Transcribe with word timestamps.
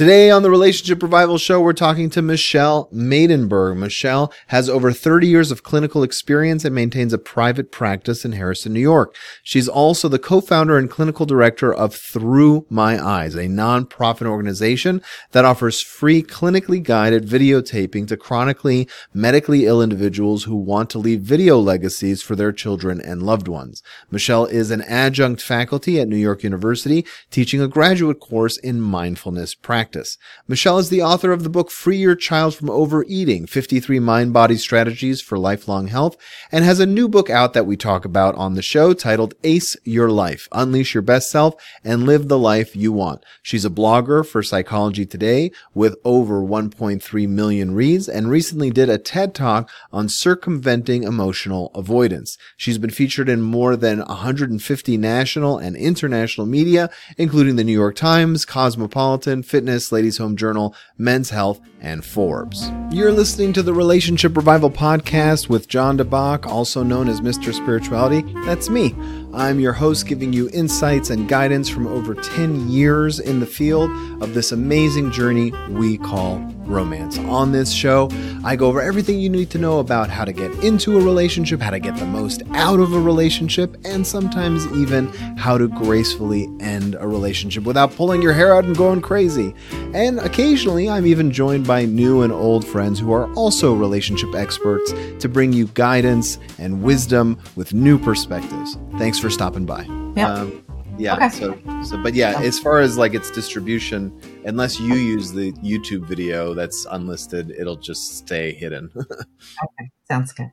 Today 0.00 0.30
on 0.30 0.42
the 0.42 0.48
Relationship 0.48 1.02
Revival 1.02 1.36
Show, 1.36 1.60
we're 1.60 1.74
talking 1.74 2.08
to 2.08 2.22
Michelle 2.22 2.88
Maidenberg. 2.90 3.76
Michelle 3.76 4.32
has 4.46 4.66
over 4.66 4.92
30 4.92 5.26
years 5.26 5.50
of 5.50 5.62
clinical 5.62 6.02
experience 6.02 6.64
and 6.64 6.74
maintains 6.74 7.12
a 7.12 7.18
private 7.18 7.70
practice 7.70 8.24
in 8.24 8.32
Harrison, 8.32 8.72
New 8.72 8.80
York. 8.80 9.14
She's 9.42 9.68
also 9.68 10.08
the 10.08 10.18
co-founder 10.18 10.78
and 10.78 10.88
clinical 10.88 11.26
director 11.26 11.70
of 11.70 11.94
Thru 11.94 12.64
My 12.70 12.98
Eyes, 12.98 13.34
a 13.34 13.40
nonprofit 13.40 14.26
organization 14.26 15.02
that 15.32 15.44
offers 15.44 15.82
free 15.82 16.22
clinically 16.22 16.82
guided 16.82 17.26
videotaping 17.26 18.08
to 18.08 18.16
chronically 18.16 18.88
medically 19.12 19.66
ill 19.66 19.82
individuals 19.82 20.44
who 20.44 20.56
want 20.56 20.88
to 20.88 20.98
leave 20.98 21.20
video 21.20 21.58
legacies 21.58 22.22
for 22.22 22.34
their 22.34 22.52
children 22.52 23.02
and 23.02 23.22
loved 23.22 23.48
ones. 23.48 23.82
Michelle 24.10 24.46
is 24.46 24.70
an 24.70 24.80
adjunct 24.80 25.42
faculty 25.42 26.00
at 26.00 26.08
New 26.08 26.16
York 26.16 26.42
University, 26.42 27.04
teaching 27.30 27.60
a 27.60 27.68
graduate 27.68 28.18
course 28.18 28.56
in 28.56 28.80
mindfulness 28.80 29.54
practice 29.54 29.89
practice. 29.90 30.18
Michelle 30.46 30.78
is 30.78 30.88
the 30.88 31.02
author 31.02 31.32
of 31.32 31.42
the 31.42 31.48
book 31.48 31.68
Free 31.68 31.96
Your 31.96 32.14
Child 32.14 32.54
from 32.54 32.70
Overeating 32.70 33.46
53 33.46 33.98
Mind 33.98 34.32
Body 34.32 34.56
Strategies 34.56 35.20
for 35.20 35.36
Lifelong 35.36 35.88
Health 35.88 36.16
and 36.52 36.64
has 36.64 36.78
a 36.78 36.86
new 36.86 37.08
book 37.08 37.28
out 37.28 37.54
that 37.54 37.66
we 37.66 37.76
talk 37.76 38.04
about 38.04 38.36
on 38.36 38.54
the 38.54 38.62
show 38.62 38.92
titled 38.92 39.34
Ace 39.42 39.76
Your 39.82 40.08
Life 40.08 40.46
Unleash 40.52 40.94
Your 40.94 41.02
Best 41.02 41.28
Self 41.28 41.60
and 41.82 42.06
Live 42.06 42.28
the 42.28 42.38
Life 42.38 42.76
You 42.76 42.92
Want. 42.92 43.24
She's 43.42 43.64
a 43.64 43.70
blogger 43.70 44.24
for 44.24 44.44
Psychology 44.44 45.04
Today 45.04 45.50
with 45.74 45.96
over 46.04 46.40
1.3 46.40 47.28
million 47.28 47.74
reads 47.74 48.08
and 48.08 48.30
recently 48.30 48.70
did 48.70 48.88
a 48.88 48.96
TED 48.96 49.34
Talk 49.34 49.68
on 49.92 50.08
circumventing 50.08 51.02
emotional 51.02 51.72
avoidance. 51.74 52.38
She's 52.56 52.78
been 52.78 52.90
featured 52.90 53.28
in 53.28 53.42
more 53.42 53.74
than 53.74 53.98
150 53.98 54.96
national 54.96 55.58
and 55.58 55.74
international 55.74 56.46
media, 56.46 56.90
including 57.18 57.56
the 57.56 57.64
New 57.64 57.72
York 57.72 57.96
Times, 57.96 58.44
Cosmopolitan, 58.44 59.42
Fitness, 59.42 59.69
Ladies 59.92 60.18
Home 60.18 60.36
Journal, 60.36 60.74
Men's 60.98 61.30
Health, 61.30 61.60
and 61.80 62.04
Forbes. 62.04 62.70
You're 62.90 63.12
listening 63.12 63.52
to 63.52 63.62
the 63.62 63.72
Relationship 63.72 64.36
Revival 64.36 64.70
Podcast 64.70 65.48
with 65.48 65.68
Jon 65.68 65.96
DeBach, 65.96 66.44
also 66.44 66.82
known 66.82 67.08
as 67.08 67.20
Mr. 67.20 67.54
Spirituality. 67.54 68.22
That's 68.44 68.68
me. 68.68 68.94
I'm 69.32 69.60
your 69.60 69.72
host, 69.72 70.06
giving 70.06 70.32
you 70.32 70.50
insights 70.52 71.08
and 71.08 71.28
guidance 71.28 71.68
from 71.68 71.86
over 71.86 72.16
10 72.16 72.68
years 72.68 73.20
in 73.20 73.38
the 73.38 73.46
field 73.46 73.88
of 74.20 74.34
this 74.34 74.50
amazing 74.50 75.12
journey 75.12 75.52
we 75.68 75.98
call 75.98 76.38
romance. 76.64 77.16
On 77.18 77.52
this 77.52 77.72
show, 77.72 78.08
I 78.44 78.56
go 78.56 78.66
over 78.66 78.80
everything 78.80 79.20
you 79.20 79.28
need 79.28 79.50
to 79.50 79.58
know 79.58 79.78
about 79.78 80.08
how 80.08 80.24
to 80.24 80.32
get 80.32 80.50
into 80.64 80.98
a 80.98 81.04
relationship, 81.04 81.60
how 81.60 81.70
to 81.70 81.78
get 81.78 81.96
the 81.96 82.06
most 82.06 82.42
out 82.52 82.80
of 82.80 82.92
a 82.92 83.00
relationship, 83.00 83.76
and 83.84 84.04
sometimes 84.04 84.66
even 84.72 85.08
how 85.36 85.58
to 85.58 85.68
gracefully 85.68 86.48
end 86.60 86.96
a 86.98 87.06
relationship 87.06 87.64
without 87.64 87.94
pulling 87.94 88.22
your 88.22 88.32
hair 88.32 88.54
out 88.54 88.64
and 88.64 88.76
going 88.76 89.00
crazy. 89.00 89.54
And 89.94 90.18
occasionally, 90.20 90.88
I'm 90.88 91.06
even 91.06 91.30
joined 91.30 91.66
by 91.66 91.84
new 91.84 92.22
and 92.22 92.32
old 92.32 92.66
friends 92.66 92.98
who 92.98 93.12
are 93.12 93.32
also 93.34 93.74
relationship 93.74 94.34
experts 94.34 94.92
to 95.20 95.28
bring 95.28 95.52
you 95.52 95.66
guidance 95.68 96.38
and 96.58 96.82
wisdom 96.82 97.38
with 97.54 97.74
new 97.74 97.98
perspectives. 97.98 98.76
Thanks 98.98 99.19
for 99.20 99.30
stopping 99.30 99.66
by. 99.66 99.84
Yeah. 100.16 100.32
Um, 100.32 100.64
yeah. 100.98 101.14
Okay. 101.16 101.28
So, 101.28 101.58
so, 101.84 102.02
but 102.02 102.14
yeah, 102.14 102.40
as 102.40 102.58
far 102.58 102.80
as 102.80 102.96
like 102.96 103.14
its 103.14 103.30
distribution, 103.30 104.18
unless 104.44 104.80
you 104.80 104.94
use 104.94 105.32
the 105.32 105.52
YouTube 105.54 106.06
video 106.06 106.54
that's 106.54 106.86
unlisted, 106.90 107.50
it'll 107.50 107.76
just 107.76 108.18
stay 108.18 108.52
hidden. 108.52 108.90
okay. 108.96 109.90
Sounds 110.08 110.32
good. 110.32 110.50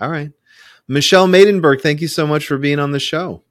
All 0.00 0.10
right. 0.10 0.32
Michelle 0.88 1.28
Maidenberg, 1.28 1.80
thank 1.80 2.00
you 2.00 2.08
so 2.08 2.26
much 2.26 2.46
for 2.46 2.58
being 2.58 2.78
on 2.78 2.92
the 2.92 3.00
show. 3.00 3.42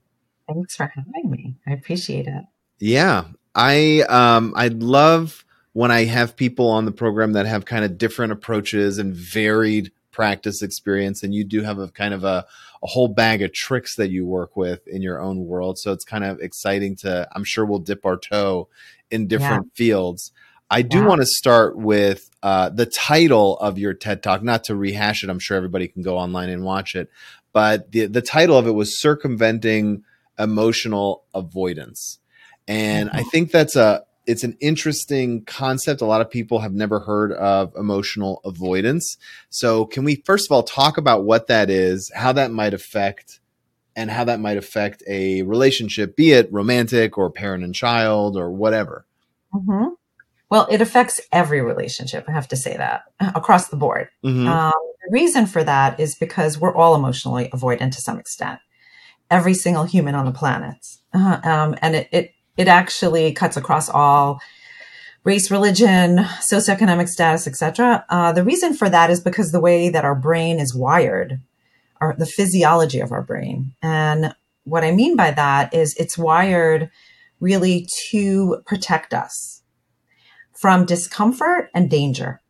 Thanks 0.48 0.76
for 0.76 0.92
having 0.94 1.30
me. 1.30 1.56
I 1.68 1.72
appreciate 1.72 2.28
it. 2.28 2.44
Yeah. 2.80 3.26
I 3.56 4.02
um 4.10 4.54
I 4.56 4.68
love 4.70 5.46
when 5.74 5.92
I 5.92 6.06
have 6.06 6.36
people 6.36 6.70
on 6.70 6.86
the 6.86 6.92
program 6.92 7.34
that 7.34 7.46
have 7.46 7.66
kind 7.66 7.86
of 7.86 7.98
different 7.98 8.32
approaches 8.32 8.98
and 8.98 9.14
varied 9.14 9.92
practice 10.12 10.64
experience 10.64 11.22
and 11.22 11.36
you 11.36 11.44
do 11.44 11.62
have 11.62 11.78
a 11.78 11.90
kind 11.90 12.14
of 12.14 12.24
a, 12.24 12.46
a 12.88 12.90
whole 12.90 13.10
bag 13.10 13.42
of 13.42 13.52
tricks 13.52 13.96
that 13.96 14.10
you 14.10 14.26
work 14.26 14.56
with 14.56 14.88
in 14.88 15.02
your 15.02 15.20
own 15.20 15.46
world 15.46 15.78
so 15.78 15.92
it's 15.92 16.06
kind 16.06 16.24
of 16.24 16.40
exciting 16.40 16.96
to 16.96 17.28
i'm 17.36 17.44
sure 17.44 17.66
we'll 17.66 17.80
dip 17.80 18.06
our 18.06 18.18
toe 18.18 18.70
in 19.12 19.28
different 19.28 19.66
yeah. 19.66 19.78
fields 19.78 20.32
i 20.72 20.82
do 20.82 21.00
yeah. 21.00 21.06
want 21.06 21.20
to 21.20 21.26
start 21.26 21.78
with 21.78 22.30
uh, 22.44 22.70
the 22.70 22.86
title 22.86 23.58
of 23.58 23.78
your 23.78 23.94
ted 23.94 24.24
talk 24.24 24.42
not 24.42 24.64
to 24.64 24.76
rehash 24.76 25.22
it 25.24 25.30
i'm 25.30 25.40
sure 25.40 25.58
everybody 25.58 25.88
can 25.88 26.02
go 26.02 26.18
online 26.18 26.50
and 26.50 26.64
watch 26.64 26.96
it 26.96 27.10
but 27.52 27.92
the, 27.92 28.06
the 28.06 28.22
title 28.22 28.58
of 28.58 28.68
it 28.68 28.72
was 28.72 29.00
circumventing 29.00 30.04
emotional 30.40 31.26
avoidance 31.34 32.20
and 32.70 33.10
mm-hmm. 33.10 33.18
i 33.18 33.24
think 33.24 33.52
that's 33.52 33.76
a 33.76 34.04
it's 34.28 34.44
an 34.44 34.58
interesting 34.60 35.44
concept. 35.46 36.02
A 36.02 36.06
lot 36.06 36.22
of 36.22 36.30
people 36.30 36.60
have 36.60 36.74
never 36.74 37.00
heard 37.00 37.32
of 37.32 37.74
emotional 37.76 38.42
avoidance. 38.44 39.18
So, 39.50 39.86
can 39.86 40.04
we 40.04 40.16
first 40.26 40.48
of 40.48 40.52
all 40.52 40.64
talk 40.64 40.98
about 40.98 41.24
what 41.24 41.48
that 41.48 41.70
is, 41.70 42.12
how 42.14 42.34
that 42.34 42.52
might 42.52 42.74
affect, 42.74 43.40
and 43.96 44.12
how 44.12 44.26
that 44.26 44.40
might 44.40 44.58
affect 44.58 45.02
a 45.08 45.42
relationship, 45.44 46.16
be 46.16 46.34
it 46.34 46.52
romantic 46.52 47.18
or 47.18 47.32
parent 47.32 47.64
and 47.64 47.74
child 47.74 48.38
or 48.38 48.52
whatever? 48.52 49.06
Mm-hmm. 49.54 49.94
Well, 50.50 50.68
it 50.70 50.82
affects 50.82 51.20
every 51.32 51.62
relationship. 51.62 52.26
I 52.28 52.32
have 52.32 52.48
to 52.50 52.56
say 52.56 52.78
that 52.78 53.04
across 53.20 53.70
the 53.70 53.76
board. 53.76 54.10
Mm-hmm. 54.24 54.48
Um, 54.48 54.72
the 55.04 55.12
reason 55.12 55.46
for 55.46 55.64
that 55.64 56.00
is 56.00 56.16
because 56.16 56.60
we're 56.60 56.76
all 56.76 56.96
emotionally 56.96 57.50
avoidant 57.50 57.94
to 57.94 58.02
some 58.02 58.20
extent. 58.20 58.60
Every 59.30 59.54
single 59.54 59.84
human 59.84 60.16
on 60.16 60.26
the 60.26 60.32
planet, 60.32 60.78
uh, 61.14 61.40
um, 61.44 61.76
and 61.82 61.96
it, 61.96 62.08
it 62.12 62.32
it 62.58 62.68
actually 62.68 63.32
cuts 63.32 63.56
across 63.56 63.90
all 63.90 64.42
race, 65.24 65.52
religion, 65.52 66.18
socioeconomic 66.18 67.08
status, 67.08 67.48
etc. 67.48 68.06
Uh, 68.10 68.32
the 68.32 68.44
reason 68.44 68.74
for 68.74 68.90
that 68.90 69.10
is 69.10 69.20
because 69.20 69.52
the 69.52 69.60
way 69.60 69.90
that 69.90 70.06
our 70.06 70.16
brain 70.16 70.60
is 70.60 70.74
wired, 70.74 71.42
or 72.00 72.16
the 72.18 72.26
physiology 72.26 73.00
of 73.00 73.12
our 73.12 73.22
brain. 73.22 73.74
And 73.82 74.34
what 74.64 74.84
I 74.84 74.92
mean 74.92 75.16
by 75.16 75.32
that 75.32 75.74
is 75.74 75.96
it's 75.96 76.18
wired 76.18 76.90
really 77.40 77.88
to 78.10 78.62
protect 78.66 79.14
us 79.14 79.64
from 80.54 80.86
discomfort 80.86 81.70
and 81.74 81.90
danger. 81.90 82.42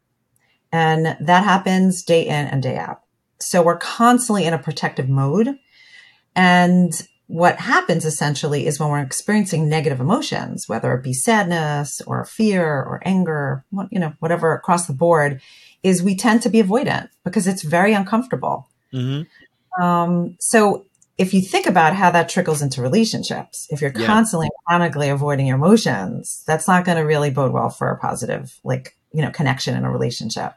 And 0.72 1.18
that 1.20 1.44
happens 1.44 2.04
day 2.04 2.26
in 2.28 2.48
and 2.48 2.62
day 2.62 2.78
out. 2.78 3.02
So 3.40 3.62
we're 3.62 3.78
constantly 3.78 4.46
in 4.46 4.54
a 4.54 4.60
protective 4.60 5.10
mode. 5.10 5.58
And 6.36 6.92
what 7.28 7.60
happens 7.60 8.06
essentially 8.06 8.66
is 8.66 8.80
when 8.80 8.90
we're 8.90 9.02
experiencing 9.02 9.68
negative 9.68 10.00
emotions, 10.00 10.68
whether 10.68 10.94
it 10.94 11.04
be 11.04 11.14
sadness 11.14 12.02
or 12.08 12.26
fear 12.26 12.66
or 12.66 13.02
anger, 13.06 13.66
you 13.92 14.00
know, 14.00 14.14
whatever 14.20 14.54
across 14.54 14.88
the 14.88 14.94
board, 14.94 15.42
is 15.84 16.02
we 16.02 16.16
tend 16.16 16.42
to 16.42 16.50
be 16.50 16.64
avoidant 16.64 17.10
because 17.24 17.46
it's 17.46 17.64
very 17.64 17.94
uncomfortable. 17.94 18.70
Mm-hmm. 18.94 19.84
Um, 19.84 20.38
so 20.40 20.86
if 21.18 21.34
you 21.34 21.42
think 21.42 21.66
about 21.66 21.96
how 21.96 22.12
that 22.12 22.30
trickles 22.30 22.62
into 22.62 22.82
relationships, 22.82 23.68
if 23.70 23.82
you're 23.82 23.92
yeah. 23.96 24.06
constantly 24.06 24.50
chronically 24.66 25.10
avoiding 25.10 25.48
your 25.48 25.58
emotions, 25.58 26.44
that's 26.48 26.68
not 26.68 26.86
going 26.86 26.98
to 26.98 27.04
really 27.04 27.30
bode 27.30 27.52
well 27.52 27.70
for 27.70 27.90
a 27.90 27.98
positive, 27.98 28.58
like, 28.64 28.96
you 29.12 29.22
know, 29.22 29.32
connection 29.32 29.76
in 29.76 29.84
a 29.84 29.92
relationship. 29.92 30.54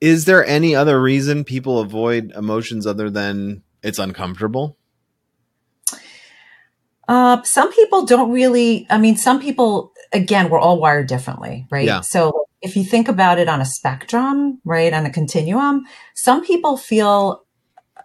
Is 0.00 0.26
there 0.26 0.44
any 0.44 0.74
other 0.74 1.00
reason 1.00 1.44
people 1.44 1.80
avoid 1.80 2.32
emotions 2.36 2.86
other 2.86 3.10
than 3.10 3.62
it's 3.82 3.98
uncomfortable? 3.98 4.76
Uh, 7.08 7.42
some 7.42 7.72
people 7.72 8.06
don't 8.06 8.30
really, 8.30 8.86
I 8.90 8.98
mean, 8.98 9.16
some 9.16 9.40
people, 9.40 9.92
again, 10.12 10.48
we're 10.48 10.58
all 10.58 10.78
wired 10.78 11.08
differently, 11.08 11.66
right? 11.70 11.86
Yeah. 11.86 12.00
So 12.00 12.46
if 12.60 12.76
you 12.76 12.84
think 12.84 13.08
about 13.08 13.38
it 13.38 13.48
on 13.48 13.60
a 13.60 13.64
spectrum, 13.64 14.60
right, 14.64 14.92
on 14.92 15.04
a 15.04 15.10
continuum, 15.10 15.84
some 16.14 16.44
people 16.44 16.76
feel 16.76 17.44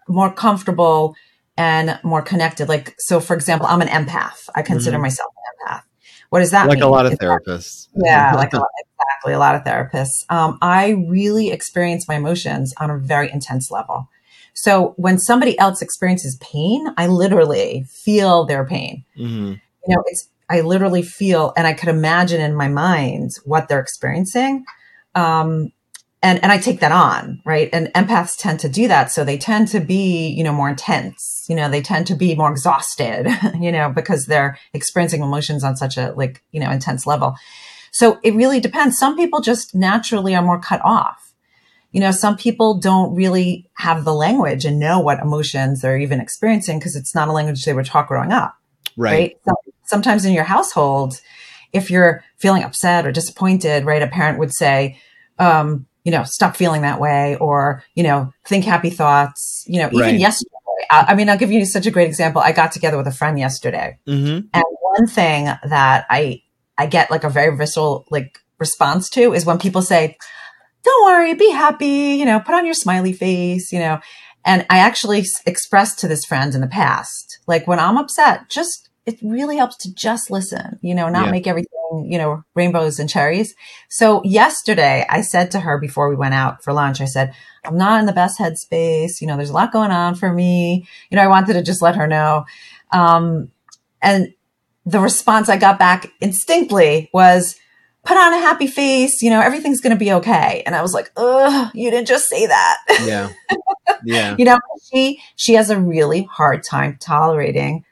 more 0.07 0.31
comfortable 0.31 1.15
and 1.57 1.99
more 2.03 2.21
connected. 2.21 2.67
Like, 2.67 2.95
so 2.99 3.19
for 3.19 3.35
example, 3.35 3.67
I'm 3.67 3.81
an 3.81 3.87
empath. 3.87 4.49
I 4.55 4.61
consider 4.61 4.95
mm-hmm. 4.95 5.03
myself 5.03 5.33
an 5.35 5.73
empath. 5.75 5.81
What 6.29 6.39
does 6.39 6.51
that 6.51 6.63
mean? 6.63 6.69
like 6.69 6.79
mean? 6.79 6.83
a 6.83 6.91
lot 6.91 7.05
of 7.05 7.13
therapists. 7.13 7.87
That, 7.93 8.03
yeah, 8.05 8.33
like 8.35 8.53
a 8.53 8.57
lot, 8.57 8.67
exactly 8.79 9.33
a 9.33 9.39
lot 9.39 9.55
of 9.55 9.63
therapists. 9.63 10.25
Um, 10.29 10.57
I 10.61 10.89
really 11.07 11.51
experience 11.51 12.07
my 12.07 12.15
emotions 12.15 12.73
on 12.77 12.89
a 12.89 12.97
very 12.97 13.31
intense 13.31 13.71
level. 13.71 14.09
So 14.57 14.95
when 14.97 15.19
somebody 15.19 15.57
else 15.59 15.83
experiences 15.83 16.35
pain, 16.41 16.87
I 16.97 17.05
literally 17.05 17.85
feel 17.87 18.45
their 18.45 18.65
pain. 18.65 19.05
Mm-hmm. 19.15 19.53
You 19.87 19.95
know, 19.95 20.03
it's, 20.07 20.29
I 20.49 20.61
literally 20.61 21.03
feel, 21.03 21.53
and 21.55 21.67
I 21.67 21.73
could 21.73 21.89
imagine 21.89 22.41
in 22.41 22.55
my 22.55 22.67
mind 22.67 23.33
what 23.45 23.69
they're 23.69 23.79
experiencing. 23.79 24.65
Um, 25.13 25.71
and, 26.23 26.41
and 26.41 26.51
I 26.51 26.57
take 26.57 26.79
that 26.79 26.91
on, 26.91 27.39
right? 27.45 27.69
And 27.71 27.93
empaths 27.93 28.35
tend 28.35 28.59
to 28.61 28.69
do 28.69 28.87
that. 28.87 29.11
So 29.11 29.23
they 29.23 29.37
tend 29.37 29.67
to 29.69 29.79
be, 29.79 30.29
you 30.29 30.43
know, 30.43 30.53
more 30.53 30.69
intense, 30.69 31.45
you 31.47 31.55
know, 31.55 31.69
they 31.69 31.81
tend 31.81 32.07
to 32.07 32.15
be 32.15 32.33
more 32.33 32.49
exhausted, 32.49 33.27
you 33.59 33.71
know, 33.71 33.91
because 33.91 34.25
they're 34.25 34.57
experiencing 34.73 35.21
emotions 35.21 35.63
on 35.63 35.75
such 35.75 35.97
a 35.97 36.13
like, 36.13 36.41
you 36.51 36.59
know, 36.59 36.71
intense 36.71 37.05
level. 37.05 37.35
So 37.91 38.17
it 38.23 38.33
really 38.33 38.59
depends. 38.59 38.97
Some 38.97 39.15
people 39.15 39.39
just 39.39 39.75
naturally 39.75 40.35
are 40.35 40.41
more 40.41 40.59
cut 40.59 40.81
off 40.83 41.26
you 41.91 41.99
know, 41.99 42.11
some 42.11 42.37
people 42.37 42.79
don't 42.79 43.15
really 43.15 43.69
have 43.73 44.03
the 44.03 44.13
language 44.13 44.65
and 44.65 44.79
know 44.79 44.99
what 44.99 45.19
emotions 45.19 45.81
they're 45.81 45.97
even 45.97 46.19
experiencing 46.19 46.79
because 46.79 46.95
it's 46.95 47.15
not 47.15 47.27
a 47.27 47.31
language 47.31 47.63
they 47.63 47.73
were 47.73 47.83
taught 47.83 48.07
growing 48.07 48.31
up. 48.31 48.55
Right. 48.97 49.11
right? 49.11 49.37
So 49.45 49.53
sometimes 49.85 50.25
in 50.25 50.33
your 50.33 50.43
household, 50.43 51.21
if 51.73 51.89
you're 51.89 52.23
feeling 52.37 52.63
upset 52.63 53.05
or 53.05 53.11
disappointed, 53.11 53.85
right, 53.85 54.01
a 54.01 54.07
parent 54.07 54.39
would 54.39 54.53
say, 54.53 54.99
um, 55.39 55.85
you 56.03 56.11
know, 56.11 56.23
stop 56.23 56.55
feeling 56.55 56.81
that 56.83 56.99
way 56.99 57.35
or, 57.37 57.83
you 57.95 58.03
know, 58.03 58.31
think 58.45 58.65
happy 58.65 58.89
thoughts, 58.89 59.63
you 59.67 59.79
know, 59.79 59.87
even 59.87 59.99
right. 59.99 60.19
yesterday. 60.19 60.51
I, 60.89 61.05
I, 61.09 61.15
mean, 61.15 61.29
I'll 61.29 61.37
give 61.37 61.51
you 61.51 61.65
such 61.65 61.85
a 61.85 61.91
great 61.91 62.07
example. 62.07 62.41
I 62.41 62.51
got 62.51 62.71
together 62.71 62.97
with 62.97 63.07
a 63.07 63.11
friend 63.11 63.37
yesterday 63.37 63.97
mm-hmm. 64.07 64.47
and 64.53 64.63
one 64.81 65.07
thing 65.07 65.45
that 65.45 66.05
I, 66.09 66.43
I 66.77 66.85
get 66.85 67.11
like 67.11 67.23
a 67.23 67.29
very 67.29 67.55
visceral, 67.57 68.05
like 68.09 68.39
response 68.59 69.09
to 69.11 69.33
is 69.33 69.45
when 69.45 69.59
people 69.59 69.81
say, 69.81 70.17
don't 70.87 71.05
worry, 71.05 71.33
be 71.33 71.51
happy, 71.51 72.15
you 72.15 72.25
know, 72.25 72.39
put 72.39 72.55
on 72.55 72.65
your 72.65 72.73
smiley 72.73 73.13
face, 73.13 73.71
you 73.71 73.79
know, 73.79 73.99
and 74.45 74.65
I 74.69 74.77
actually 74.79 75.25
expressed 75.45 75.99
to 75.99 76.07
this 76.07 76.23
friend 76.23 76.55
in 76.55 76.61
the 76.61 76.67
past, 76.67 77.39
like 77.47 77.67
when 77.67 77.79
I'm 77.79 77.97
upset, 77.97 78.49
just, 78.49 78.89
it 79.05 79.19
really 79.21 79.57
helps 79.57 79.75
to 79.77 79.93
just 79.93 80.31
listen, 80.31 80.79
you 80.81 80.95
know, 80.95 81.09
not 81.09 81.25
yeah. 81.25 81.31
make 81.31 81.47
everything, 81.47 82.07
you 82.09 82.17
know, 82.17 82.43
rainbows 82.55 82.99
and 82.99 83.09
cherries. 83.09 83.55
So 83.89 84.23
yesterday 84.23 85.05
I 85.09 85.21
said 85.21 85.51
to 85.51 85.59
her 85.59 85.77
before 85.77 86.09
we 86.09 86.15
went 86.15 86.33
out 86.33 86.63
for 86.63 86.71
lunch, 86.71 87.01
I 87.01 87.05
said, 87.05 87.33
I'm 87.65 87.77
not 87.77 87.99
in 87.99 88.05
the 88.05 88.13
best 88.13 88.39
headspace. 88.39 89.19
You 89.19 89.27
know, 89.27 89.35
there's 89.35 89.49
a 89.49 89.53
lot 89.53 89.73
going 89.73 89.91
on 89.91 90.15
for 90.15 90.31
me. 90.31 90.87
You 91.09 91.17
know, 91.17 91.23
I 91.23 91.27
wanted 91.27 91.53
to 91.53 91.63
just 91.63 91.81
let 91.81 91.97
her 91.97 92.07
know. 92.07 92.45
Um, 92.91 93.51
and 94.01 94.33
the 94.85 95.01
response 95.01 95.49
I 95.49 95.57
got 95.57 95.79
back 95.79 96.11
instinctly 96.21 97.09
was, 97.13 97.57
put 98.07 98.17
on 98.17 98.33
a 98.33 98.37
happy 98.37 98.67
face, 98.67 99.21
you 99.21 99.29
know, 99.29 99.41
everything's 99.41 99.81
going 99.81 99.93
to 99.93 99.99
be 99.99 100.13
okay. 100.13 100.63
And 100.65 100.75
I 100.75 100.81
was 100.81 100.93
like, 100.93 101.11
ugh, 101.17 101.69
you 101.73 101.91
didn't 101.91 102.07
just 102.07 102.29
say 102.29 102.45
that. 102.47 102.77
Yeah. 103.07 103.29
Yeah. 104.03 104.35
you 104.37 104.45
know, 104.45 104.59
she, 104.91 105.21
she 105.35 105.53
has 105.53 105.69
a 105.69 105.79
really 105.79 106.23
hard 106.23 106.63
time 106.63 106.97
tolerating, 106.99 107.83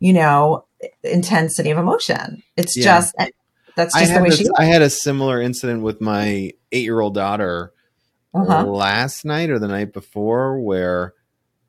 you 0.00 0.12
know, 0.12 0.64
intensity 1.02 1.70
of 1.70 1.78
emotion. 1.78 2.42
It's 2.56 2.76
yeah. 2.76 2.84
just, 2.84 3.14
eh, 3.18 3.28
that's 3.76 3.96
just 3.96 4.14
the 4.14 4.22
way 4.22 4.30
she 4.30 4.46
I 4.56 4.64
had 4.64 4.82
a 4.82 4.90
similar 4.90 5.40
incident 5.40 5.82
with 5.82 6.00
my 6.00 6.52
eight 6.72 6.84
year 6.84 7.00
old 7.00 7.14
daughter 7.14 7.72
uh-huh. 8.34 8.64
last 8.64 9.24
night 9.24 9.50
or 9.50 9.58
the 9.58 9.68
night 9.68 9.92
before 9.92 10.58
where 10.60 11.14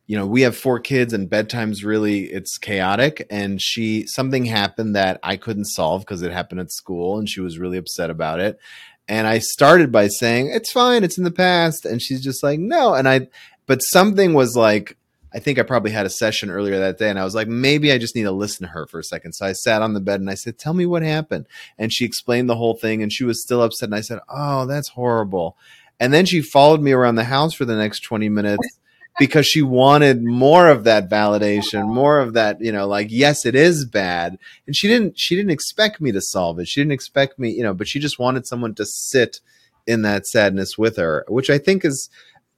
you 0.07 0.17
know, 0.17 0.25
we 0.25 0.41
have 0.41 0.57
four 0.57 0.79
kids 0.79 1.11
and 1.11 1.29
bedtime's 1.29 1.83
really 1.83 2.23
it's 2.23 2.57
chaotic 2.57 3.27
and 3.29 3.61
she 3.61 4.07
something 4.07 4.45
happened 4.45 4.95
that 4.95 5.19
I 5.21 5.35
couldn't 5.35 5.65
solve 5.65 6.01
because 6.01 6.21
it 6.21 6.31
happened 6.31 6.61
at 6.61 6.71
school 6.71 7.19
and 7.19 7.29
she 7.29 7.41
was 7.41 7.59
really 7.59 7.77
upset 7.77 8.09
about 8.09 8.39
it. 8.39 8.57
And 9.09 9.27
I 9.27 9.39
started 9.39 9.91
by 9.91 10.07
saying, 10.07 10.47
"It's 10.47 10.71
fine, 10.71 11.03
it's 11.03 11.17
in 11.17 11.23
the 11.23 11.31
past." 11.31 11.85
And 11.85 12.01
she's 12.01 12.21
just 12.21 12.41
like, 12.41 12.59
"No." 12.59 12.93
And 12.93 13.07
I 13.07 13.27
but 13.65 13.79
something 13.79 14.33
was 14.33 14.55
like 14.55 14.97
I 15.33 15.39
think 15.39 15.59
I 15.59 15.63
probably 15.63 15.91
had 15.91 16.05
a 16.05 16.09
session 16.09 16.49
earlier 16.49 16.79
that 16.79 16.97
day 16.97 17.09
and 17.09 17.19
I 17.19 17.25
was 17.25 17.35
like, 17.35 17.49
maybe 17.49 17.91
I 17.91 17.97
just 17.97 18.15
need 18.15 18.23
to 18.23 18.31
listen 18.31 18.65
to 18.65 18.71
her 18.71 18.87
for 18.87 18.99
a 18.99 19.03
second. 19.03 19.33
So 19.33 19.45
I 19.45 19.51
sat 19.51 19.81
on 19.81 19.93
the 19.93 19.99
bed 19.99 20.21
and 20.21 20.29
I 20.29 20.35
said, 20.35 20.57
tell 20.57 20.73
me 20.73 20.85
what 20.85 21.03
happened. 21.03 21.47
And 21.77 21.91
she 21.91 22.05
explained 22.05 22.49
the 22.49 22.55
whole 22.55 22.75
thing 22.75 23.03
and 23.03 23.11
she 23.11 23.25
was 23.25 23.41
still 23.41 23.61
upset. 23.61 23.87
And 23.87 23.95
I 23.95 24.01
said, 24.01 24.19
oh, 24.29 24.65
that's 24.65 24.87
horrible. 24.87 25.57
And 25.99 26.13
then 26.13 26.25
she 26.25 26.41
followed 26.41 26.81
me 26.81 26.93
around 26.93 27.15
the 27.15 27.25
house 27.25 27.53
for 27.53 27.65
the 27.65 27.75
next 27.75 27.99
20 27.99 28.29
minutes 28.29 28.79
because 29.19 29.47
she 29.47 29.61
wanted 29.61 30.23
more 30.23 30.67
of 30.67 30.83
that 30.83 31.09
validation, 31.09 31.87
more 31.87 32.19
of 32.19 32.33
that, 32.33 32.61
you 32.61 32.71
know, 32.71 32.87
like, 32.87 33.07
yes, 33.09 33.45
it 33.45 33.55
is 33.55 33.85
bad. 33.85 34.37
And 34.67 34.75
she 34.75 34.87
didn't, 34.87 35.19
she 35.19 35.35
didn't 35.35 35.51
expect 35.51 35.99
me 35.99 36.11
to 36.11 36.21
solve 36.21 36.59
it. 36.59 36.67
She 36.67 36.81
didn't 36.81 36.91
expect 36.91 37.39
me, 37.39 37.51
you 37.51 37.63
know, 37.63 37.73
but 37.73 37.87
she 37.87 37.99
just 37.99 38.19
wanted 38.19 38.45
someone 38.45 38.75
to 38.75 38.85
sit 38.85 39.39
in 39.87 40.03
that 40.03 40.27
sadness 40.27 40.77
with 40.77 40.97
her, 40.97 41.25
which 41.27 41.49
I 41.49 41.57
think 41.57 41.83
is, 41.83 42.09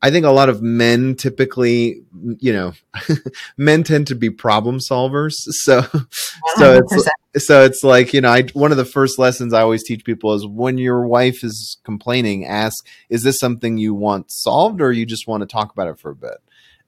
I 0.02 0.12
think 0.12 0.26
a 0.26 0.32
lot 0.32 0.50
of 0.50 0.62
men 0.62 1.16
typically, 1.16 2.04
you 2.40 2.54
know, 2.54 2.74
men 3.58 3.84
tend 3.84 4.08
to 4.08 4.16
be 4.16 4.30
problem 4.30 4.80
solvers. 4.80 5.34
So, 5.34 5.82
100%. 5.82 6.08
so 6.56 6.78
it's, 6.78 7.46
so 7.46 7.64
it's 7.64 7.84
like, 7.84 8.14
you 8.14 8.22
know, 8.22 8.30
I, 8.30 8.44
one 8.54 8.72
of 8.72 8.78
the 8.78 8.86
first 8.86 9.20
lessons 9.20 9.54
I 9.54 9.62
always 9.62 9.84
teach 9.84 10.04
people 10.04 10.34
is 10.34 10.48
when 10.48 10.78
your 10.78 11.06
wife 11.06 11.44
is 11.44 11.78
complaining, 11.84 12.46
ask, 12.46 12.86
is 13.10 13.24
this 13.24 13.40
something 13.40 13.78
you 13.78 13.94
want 13.94 14.32
solved 14.32 14.82
or 14.82 14.92
you 14.92 15.06
just 15.06 15.28
want 15.28 15.42
to 15.42 15.48
talk 15.48 15.72
about 15.72 15.88
it 15.88 16.00
for 16.00 16.12
a 16.12 16.16
bit? 16.16 16.38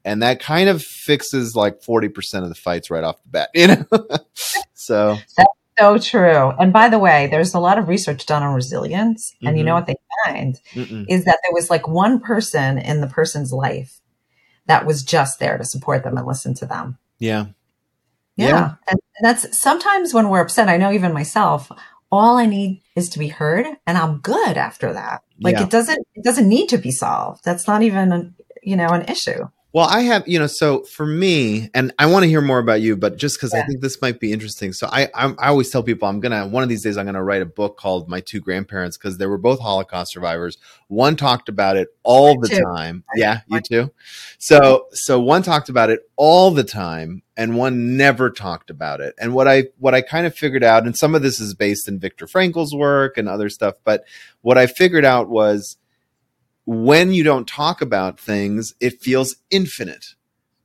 And 0.04 0.22
that 0.22 0.40
kind 0.40 0.70
of 0.70 0.82
fixes 0.84 1.56
like 1.56 1.82
40% 1.82 2.44
of 2.44 2.50
the 2.50 2.56
fights 2.56 2.90
right 2.90 3.04
off 3.04 3.22
the 3.24 3.30
bat 3.30 3.50
you 3.56 3.68
know 3.68 3.86
so 4.74 5.18
that's 5.38 5.50
so 5.80 5.98
true 5.98 6.50
and 6.60 6.74
by 6.74 6.90
the 6.90 7.00
way 7.00 7.28
there's 7.28 7.54
a 7.54 7.60
lot 7.60 7.78
of 7.78 7.88
research 7.88 8.26
done 8.26 8.44
on 8.44 8.54
resilience 8.54 9.34
and 9.42 9.50
mm-hmm. 9.50 9.58
you 9.58 9.64
know 9.64 9.72
mm-hmm. 9.72 9.78
what 9.78 9.88
they 9.88 9.96
find 10.26 10.60
Mm-mm. 10.74 11.06
is 11.10 11.26
that 11.26 11.40
there 11.44 11.54
was 11.54 11.70
like 11.70 11.88
one 11.88 12.20
person 12.20 12.78
in 12.78 13.02
the 13.02 13.08
person's 13.08 13.52
life 13.52 14.00
that 14.68 14.86
was 14.86 15.04
just 15.04 15.40
there 15.40 15.58
to 15.58 15.66
support 15.66 16.04
them 16.04 16.18
and 16.18 16.28
listen 16.28 16.54
to 16.56 16.66
them 16.66 16.98
yeah 17.20 17.46
yeah, 18.38 18.48
yeah. 18.48 18.74
And, 18.90 19.00
and 19.18 19.26
that's 19.26 19.62
sometimes 19.62 20.14
when 20.14 20.30
we're 20.30 20.42
upset 20.42 20.70
i 20.70 20.78
know 20.78 20.92
even 20.92 21.14
myself 21.14 21.72
all 22.12 22.38
i 22.38 22.46
need 22.46 22.82
is 22.96 23.10
to 23.10 23.20
be 23.20 23.30
heard 23.30 23.66
and 23.88 23.98
i'm 23.98 24.20
good 24.20 24.58
after 24.58 24.94
that 24.94 25.22
like 25.40 25.56
yeah. 25.56 25.64
it 25.64 25.70
doesn't 25.70 26.08
it 26.16 26.24
doesn't 26.24 26.48
need 26.48 26.68
to 26.68 26.78
be 26.78 26.92
solved 26.92 27.44
that's 27.44 27.68
not 27.68 27.82
even 27.82 28.12
a, 28.12 28.32
you 28.62 28.76
know 28.76 28.90
an 28.90 29.04
issue 29.04 29.48
well, 29.74 29.88
I 29.88 30.02
have, 30.02 30.28
you 30.28 30.38
know, 30.38 30.48
so 30.48 30.84
for 30.84 31.06
me, 31.06 31.70
and 31.74 31.94
I 31.98 32.08
want 32.08 32.24
to 32.24 32.30
hear 32.30 32.42
more 32.42 32.60
about 32.60 32.82
you, 32.82 32.98
but 32.98 33.16
just 33.16 33.38
because 33.38 33.54
yeah. 33.54 33.62
I 33.62 33.66
think 33.66 33.80
this 33.80 34.02
might 34.02 34.20
be 34.20 34.34
interesting. 34.34 34.74
So 34.74 34.88
I, 34.92 35.04
I, 35.16 35.34
I 35.40 35.48
always 35.48 35.70
tell 35.70 35.82
people 35.82 36.10
I'm 36.10 36.20
gonna 36.20 36.46
one 36.46 36.62
of 36.62 36.68
these 36.68 36.84
days 36.84 36.98
I'm 36.98 37.06
gonna 37.06 37.24
write 37.24 37.42
a 37.42 37.46
book 37.46 37.78
called 37.78 38.10
My 38.10 38.20
Two 38.20 38.42
Grandparents 38.42 38.98
because 38.98 39.18
they 39.18 39.28
were 39.28 39.38
both 39.38 39.62
Holocaust 39.62 40.12
survivors. 40.12 40.58
One 40.90 41.16
talked 41.16 41.48
about 41.48 41.78
it 41.78 41.88
all 42.04 42.38
the 42.38 42.50
too. 42.50 42.62
time. 42.62 43.06
Yeah, 43.16 43.42
you 43.48 43.62
too. 43.62 43.92
So 44.40 44.88
so 44.92 45.22
one 45.22 45.42
talked 45.42 45.70
about 45.70 45.90
it 45.90 46.02
all 46.18 46.52
the 46.52 46.66
time, 46.66 47.24
and 47.38 47.56
one 47.56 47.96
never 47.96 48.30
talked 48.30 48.70
about 48.70 49.00
it. 49.00 49.16
And 49.20 49.34
what 49.34 49.48
I 49.48 49.66
what 49.80 49.96
I 49.96 50.02
kind 50.02 50.28
of 50.28 50.36
figured 50.36 50.66
out, 50.66 50.86
and 50.86 50.98
some 50.98 51.16
of 51.16 51.22
this 51.22 51.40
is 51.40 51.54
based 51.54 51.88
in 51.88 51.98
Viktor 51.98 52.28
Frankl's 52.28 52.76
work 52.76 53.18
and 53.18 53.30
other 53.30 53.48
stuff, 53.48 53.76
but 53.86 54.04
what 54.42 54.58
I 54.58 54.68
figured 54.68 55.06
out 55.06 55.30
was 55.30 55.78
when 56.66 57.14
you 57.14 57.24
don't 57.24 57.48
talk 57.48 57.82
about 57.82 58.20
things, 58.20 58.74
it 58.80 59.02
feels 59.02 59.36
infinite. 59.50 60.16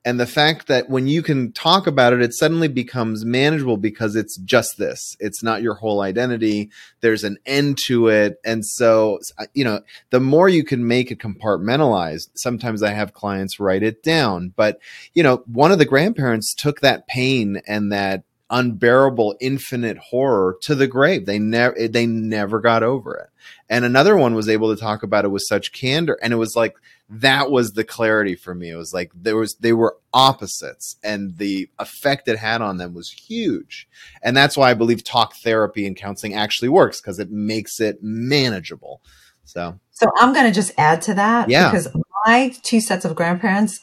And 0.06 0.20
the 0.20 0.26
fact 0.26 0.69
that 0.69 0.88
when 0.88 1.08
you 1.08 1.20
can 1.20 1.50
talk 1.50 1.88
about 1.88 2.12
it, 2.12 2.22
it 2.22 2.32
suddenly 2.32 2.69
becomes 2.69 3.25
manageable 3.25 3.76
because 3.76 4.14
it's 4.14 4.37
just 4.37 4.78
this. 4.78 5.16
It's 5.19 5.43
not 5.43 5.62
your 5.62 5.75
whole 5.75 6.00
identity. 6.00 6.70
There's 7.00 7.25
an 7.25 7.38
end 7.44 7.78
to 7.87 8.06
it. 8.06 8.37
And 8.44 8.64
so, 8.64 9.19
you 9.52 9.64
know, 9.64 9.81
the 10.10 10.20
more 10.20 10.48
you 10.48 10.62
can 10.62 10.87
make 10.87 11.10
it 11.10 11.19
compartmentalized, 11.19 12.28
sometimes 12.37 12.84
I 12.84 12.93
have 12.93 13.14
clients 13.14 13.58
write 13.58 13.82
it 13.82 14.04
down. 14.04 14.52
But, 14.54 14.78
you 15.12 15.25
know, 15.25 15.43
one 15.46 15.72
of 15.72 15.78
the 15.78 15.84
grandparents 15.84 16.54
took 16.54 16.82
that 16.82 17.08
pain 17.08 17.60
and 17.66 17.90
that 17.90 18.22
unbearable 18.50 19.37
infinite 19.40 19.98
horror 19.98 20.56
to 20.62 20.75
the 20.75 20.87
grave. 20.87 21.26
They 21.26 21.38
never 21.38 21.88
they 21.88 22.06
never 22.06 22.60
got 22.60 22.82
over 22.82 23.16
it. 23.16 23.31
And 23.69 23.84
another 23.84 24.16
one 24.16 24.34
was 24.34 24.48
able 24.48 24.75
to 24.75 24.81
talk 24.81 25.03
about 25.03 25.24
it 25.24 25.29
with 25.29 25.43
such 25.43 25.72
candor 25.72 26.19
and 26.22 26.32
it 26.32 26.36
was 26.36 26.56
like 26.56 26.76
that 27.08 27.50
was 27.50 27.72
the 27.72 27.84
clarity 27.84 28.34
for 28.34 28.55
me. 28.55 28.70
It 28.70 28.76
was 28.76 28.93
like 28.93 29.12
there 29.15 29.36
was 29.36 29.55
they 29.56 29.72
were 29.72 29.96
opposites 30.12 30.96
and 31.05 31.38
the 31.38 31.69
effect 31.79 32.29
it 32.29 32.38
had 32.38 32.62
on 32.62 32.79
them 32.79 32.94
was 32.94 33.10
huge. 33.10 33.88
And 34.22 34.36
that's 34.36 34.56
why 34.56 34.70
I 34.70 34.74
believe 34.74 35.05
talk 35.05 35.34
therapy 35.36 35.86
and 35.86 35.96
counseling 35.96 36.34
actually 36.34 36.69
works 36.69 37.00
because 37.00 37.19
it 37.19 37.31
makes 37.31 37.81
it 37.81 37.98
manageable. 38.03 39.00
So 39.44 39.79
So 39.93 40.10
I'm 40.17 40.32
going 40.32 40.46
to 40.46 40.53
just 40.53 40.72
add 40.76 41.03
to 41.03 41.15
that 41.15 41.48
yeah. 41.48 41.70
because 41.70 41.88
my 42.26 42.55
two 42.62 42.81
sets 42.81 43.05
of 43.05 43.15
grandparents 43.15 43.81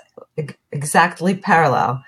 exactly 0.71 1.35
parallel. 1.35 2.03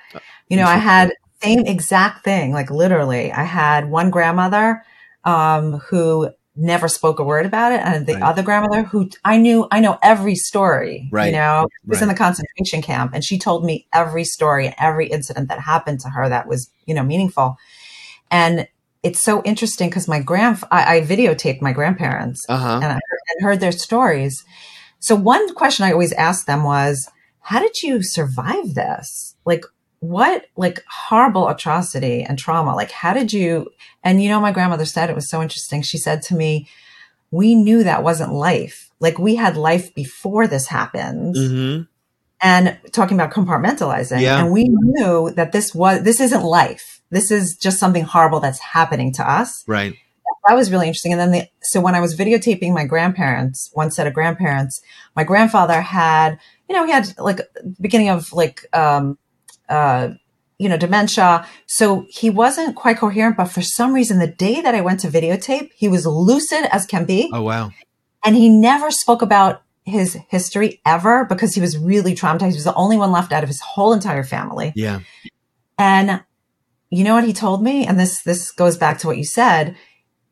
You 0.50 0.57
know, 0.57 0.65
I 0.65 0.77
had 0.77 1.13
same 1.45 1.65
exact 1.65 2.23
thing, 2.23 2.51
like 2.51 2.69
literally. 2.69 3.31
I 3.31 3.43
had 3.43 3.89
one 3.89 4.09
grandmother 4.09 4.83
um, 5.23 5.79
who 5.89 6.29
never 6.55 6.87
spoke 6.87 7.19
a 7.19 7.23
word 7.23 7.45
about 7.45 7.71
it, 7.71 7.81
and 7.81 8.05
the 8.05 8.13
right. 8.13 8.23
other 8.23 8.41
grandmother 8.41 8.83
who 8.83 9.09
I 9.23 9.37
knew, 9.37 9.67
I 9.71 9.79
know 9.79 9.97
every 10.01 10.35
story. 10.35 11.09
Right. 11.11 11.27
You 11.27 11.31
know, 11.33 11.67
was 11.85 11.97
right. 11.97 12.03
in 12.03 12.07
the 12.09 12.15
concentration 12.15 12.81
camp, 12.81 13.11
and 13.13 13.23
she 13.23 13.37
told 13.37 13.65
me 13.65 13.87
every 13.93 14.23
story 14.23 14.67
and 14.67 14.75
every 14.77 15.07
incident 15.07 15.49
that 15.49 15.59
happened 15.59 15.99
to 16.01 16.09
her 16.09 16.29
that 16.29 16.47
was, 16.47 16.69
you 16.85 16.93
know, 16.93 17.03
meaningful. 17.03 17.57
And 18.31 18.67
it's 19.03 19.21
so 19.21 19.43
interesting 19.43 19.89
because 19.89 20.07
my 20.07 20.19
grand, 20.19 20.63
I, 20.71 20.97
I, 20.97 21.01
videotaped 21.01 21.61
my 21.61 21.73
grandparents 21.73 22.43
uh-huh. 22.49 22.79
and 22.81 22.85
I 22.85 22.93
and 22.93 23.45
heard 23.45 23.59
their 23.59 23.71
stories. 23.71 24.43
So 24.99 25.15
one 25.15 25.53
question 25.53 25.85
I 25.85 25.91
always 25.91 26.13
asked 26.13 26.47
them 26.47 26.63
was, 26.63 27.09
"How 27.41 27.59
did 27.59 27.83
you 27.83 28.01
survive 28.01 28.73
this? 28.73 29.35
Like, 29.45 29.63
what 29.99 30.45
like 30.55 30.83
horrible 30.89 31.47
atrocity 31.47 32.23
and 32.23 32.37
trauma 32.37 32.75
like 32.75 32.91
how 32.91 33.13
did 33.13 33.33
you 33.33 33.69
and 34.03 34.21
you 34.21 34.29
know 34.29 34.39
my 34.39 34.51
grandmother 34.51 34.85
said 34.85 35.09
it 35.09 35.15
was 35.15 35.29
so 35.29 35.41
interesting. 35.41 35.81
She 35.81 35.97
said 35.97 36.21
to 36.23 36.35
me 36.35 36.67
we 37.31 37.55
knew 37.55 37.83
that 37.83 38.03
wasn't 38.03 38.33
life. 38.33 38.91
Like 38.99 39.19
we 39.19 39.35
had 39.35 39.57
life 39.57 39.93
before 39.93 40.47
this 40.47 40.67
happened. 40.67 41.35
Mm-hmm. 41.35 41.83
and 42.41 42.77
talking 42.91 43.17
about 43.17 43.31
compartmentalizing 43.31 44.21
yeah. 44.21 44.39
and 44.39 44.51
we 44.51 44.65
knew 44.67 45.31
that 45.31 45.51
this 45.51 45.73
was 45.73 46.03
this 46.03 46.19
isn't 46.19 46.43
life. 46.43 47.01
This 47.09 47.31
is 47.31 47.55
just 47.55 47.79
something 47.79 48.03
horrible 48.03 48.39
that's 48.39 48.59
happening 48.59 49.13
to 49.13 49.29
us. 49.29 49.63
Right. 49.67 49.95
That 50.47 50.55
was 50.55 50.69
really 50.69 50.87
interesting. 50.87 51.13
And 51.13 51.21
then 51.21 51.31
the 51.31 51.47
so 51.65 51.81
when 51.81 51.95
i 51.95 51.99
was 51.99 52.15
videotaping 52.15 52.73
my 52.73 52.85
grandparents 52.85 53.69
one 53.73 53.91
set 53.91 54.07
of 54.07 54.13
grandparents 54.13 54.81
my 55.15 55.23
grandfather 55.23 55.81
had 55.81 56.39
you 56.69 56.75
know 56.75 56.85
he 56.85 56.91
had 56.91 57.07
like 57.17 57.41
beginning 57.81 58.09
of 58.09 58.31
like 58.31 58.65
um 58.73 59.17
uh, 59.69 60.10
you 60.57 60.69
know, 60.69 60.77
dementia. 60.77 61.45
So 61.67 62.05
he 62.10 62.29
wasn't 62.29 62.75
quite 62.75 62.98
coherent, 62.98 63.38
but 63.38 63.45
for 63.45 63.62
some 63.62 63.93
reason, 63.93 64.19
the 64.19 64.27
day 64.27 64.62
that 64.62 64.75
I 64.75 64.81
went 64.81 65.01
to 65.01 65.07
videotape, 65.07 65.72
he 65.75 65.88
was 65.88 66.05
lucid 66.05 66.65
as 66.72 66.86
can 66.86 67.05
be. 67.05 67.29
Oh, 67.34 67.41
wow. 67.41 67.72
And 68.24 68.36
he 68.36 68.50
never 68.50 68.89
spoke 68.89 69.22
about 69.22 69.62
his 69.84 70.17
history 70.29 70.81
ever 70.86 71.25
because 71.25 71.53
he 71.53 71.62
was 71.62 71.77
really 71.77 72.15
traumatized. 72.15 72.51
He 72.51 72.55
was 72.55 72.63
the 72.63 72.74
only 72.74 72.98
one 72.98 73.12
left 73.12 73.31
out 73.31 73.43
of 73.43 73.50
his 73.50 73.62
whole 73.62 73.93
entire 73.93 74.24
family. 74.24 74.74
Yeah. 74.75 75.01
And 75.77 76.24
you 76.89 77.03
know 77.03 77.13
what 77.13 77.25
he 77.25 77.34
told 77.34 77.62
me? 77.62 77.86
And 77.86 78.00
this, 78.00 78.24
this 78.24 78.51
goes 78.51 78.77
back 78.77 78.98
to 79.00 79.07
what 79.07 79.17
you 79.17 79.25
said. 79.25 79.75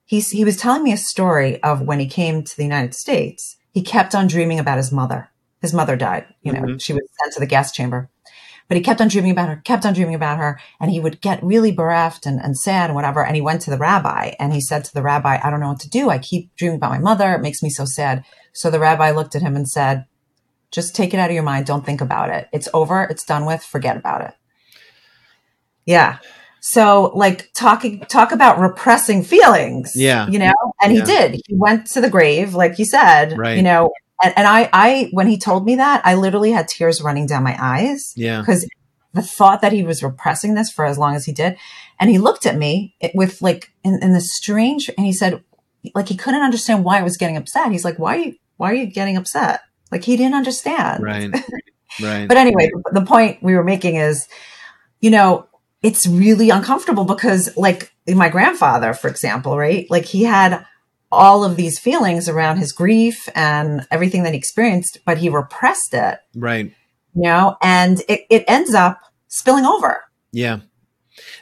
He's, 0.06 0.32
he 0.32 0.46
was 0.46 0.58
telling 0.58 0.84
me 0.84 0.94
a 0.94 0.98
story 0.98 1.62
of 1.62 1.82
when 1.82 2.00
he 2.00 2.08
came 2.08 2.44
to 2.44 2.58
the 2.58 2.63
United 2.63 2.96
States. 2.96 3.58
He 3.72 3.82
kept 3.82 4.16
on 4.16 4.28
dreaming 4.28 4.60
about 4.60 4.78
his 4.78 4.92
mother. 4.92 5.30
His 5.62 5.74
mother 5.74 5.96
died. 5.96 6.25
You 6.42 6.54
know, 6.54 6.62
mm-hmm. 6.62 6.78
she 6.78 6.94
was 6.94 7.04
sent 7.22 7.34
to 7.34 7.40
the 7.40 7.46
gas 7.46 7.72
chamber 7.72 8.10
but 8.74 8.77
he 8.77 8.84
kept 8.84 9.01
on 9.01 9.08
dreaming 9.08 9.30
about 9.30 9.50
her, 9.50 9.58
kept 9.58 9.86
on 9.86 9.94
dreaming 9.94 10.15
about 10.15 10.39
her. 10.39 10.60
And 10.80 10.89
he 10.89 11.00
would 11.00 11.22
get 11.22 11.44
really 11.44 11.72
bereft 11.72 12.25
and, 12.25 12.42
and 12.42 12.58
sad 12.58 12.89
and 12.89 12.96
whatever. 12.96 13.24
And 13.24 13.36
he 13.36 13.42
went 13.42 13.62
to 13.62 13.70
the 13.70 13.77
rabbi 13.77 14.34
and 14.39 14.51
he 14.51 14.62
said 14.62 14.84
to 14.86 14.94
the 14.96 15.03
rabbi, 15.03 15.38
I 15.44 15.51
don't 15.51 15.60
know 15.60 15.68
what 15.68 15.82
to 15.82 15.89
do. 15.92 16.10
I 16.10 16.18
keep 16.18 16.56
dreaming 16.56 16.77
about 16.77 16.89
my 16.89 16.98
mother. 16.98 17.36
It 17.36 17.44
makes 17.44 17.62
me 17.62 17.70
so 17.70 17.86
sad. 17.86 18.25
So 18.51 18.72
the 18.72 18.80
rabbi 18.80 19.12
looked 19.12 19.36
at 19.36 19.44
him 19.44 19.56
and 19.56 19.70
said, 19.70 20.08
just 20.72 20.96
take 20.96 21.13
it 21.13 21.20
out 21.20 21.30
of 21.30 21.36
your 21.36 21.44
mind. 21.44 21.68
Don't 21.68 21.86
think 21.86 22.01
about 22.01 22.32
it. 22.32 22.48
It's 22.51 22.68
over. 22.74 23.03
It's 23.03 23.25
done 23.25 23.46
with. 23.46 23.62
Forget 23.62 23.96
about 23.96 24.22
it. 24.22 24.34
Yeah. 25.86 26.18
So 26.60 27.12
like 27.13 27.51
talking, 27.53 28.00
talk 28.00 28.32
about 28.32 28.58
repressing 28.58 29.22
feelings. 29.22 29.92
Yeah. 29.94 30.27
You 30.27 30.39
know, 30.39 30.53
and 30.82 30.92
yeah. 30.96 31.00
he 31.00 31.06
did. 31.06 31.42
He 31.46 31.53
went 31.56 31.86
to 31.92 32.01
the 32.01 32.10
grave, 32.10 32.56
like 32.56 32.80
you 32.80 32.86
said, 32.86 33.38
right. 33.38 33.56
you 33.56 33.62
know, 33.62 33.92
and, 34.24 34.34
and 34.38 34.48
I, 34.48 34.70
I, 34.72 35.10
when 35.12 35.27
he 35.27 35.38
told 35.38 35.65
me 35.65 35.75
that, 35.75 36.01
I 36.06 36.15
literally 36.15 36.51
had 36.51 36.68
tears 36.68 37.01
running 37.01 37.27
down 37.27 37.44
my 37.44 37.58
eyes. 37.60 38.13
Yeah. 38.15 38.39
Because 38.39 38.68
the 39.13 39.22
thought 39.22 39.62
that 39.62 39.72
he 39.72 39.84
was 39.84 40.01
repressing 40.01 40.56
this 40.56 40.72
for 40.72 40.86
as 40.86 40.98
long 40.98 41.15
as 41.15 41.25
he 41.25 41.32
did. 41.32 41.58
And 42.00 42.10
he 42.10 42.18
looked 42.18 42.46
at 42.46 42.58
me 42.58 42.96
with 43.13 43.42
like, 43.42 43.72
in, 43.84 44.01
in 44.01 44.13
this 44.13 44.36
strange, 44.36 44.89
and 44.98 45.06
he 45.06 45.13
said, 45.13 45.44
like, 45.94 46.08
he 46.08 46.15
couldn't 46.15 46.42
understand 46.42 46.84
why 46.84 47.00
I 47.00 47.03
was 47.03 47.18
getting 47.18 47.38
upset. 47.38 47.72
He's 47.72 47.86
like, 47.86 48.00
why 48.00 48.15
are 48.15 48.20
you, 48.20 48.36
why 48.58 48.72
are 48.72 48.75
you 48.75 48.86
getting 48.88 49.18
upset? 49.18 49.62
Like, 49.92 50.03
he 50.03 50.18
didn't 50.18 50.36
understand. 50.36 51.03
Right. 51.03 51.32
Right. 52.01 52.27
but 52.27 52.38
anyway, 52.38 52.72
the 52.92 53.06
point 53.06 53.44
we 53.44 53.53
were 53.53 53.63
making 53.63 53.98
is, 53.98 54.27
you 55.00 55.12
know, 55.12 55.48
it's 55.84 56.08
really 56.08 56.50
uncomfortable 56.50 57.03
because 57.03 57.56
like 57.58 57.94
my 58.08 58.30
grandfather, 58.30 58.94
for 58.94 59.10
example, 59.10 59.58
right? 59.58 59.86
Like 59.92 60.06
he 60.06 60.24
had 60.24 60.65
all 61.13 61.43
of 61.43 61.55
these 61.55 61.79
feelings 61.79 62.27
around 62.27 62.58
his 62.58 62.72
grief 62.72 63.29
and 63.36 63.88
everything 63.91 64.24
that 64.24 64.34
he 64.34 64.38
experienced, 64.38 65.00
but 65.05 65.17
he 65.17 65.29
repressed 65.29 65.93
it. 65.93 66.20
Right. 66.36 66.74
You 67.15 67.24
know, 67.24 67.58
and 67.62 68.01
it, 68.10 68.22
it 68.29 68.43
ends 68.48 68.74
up 68.74 69.00
spilling 69.27 69.65
over. 69.65 70.03
Yeah. 70.32 70.60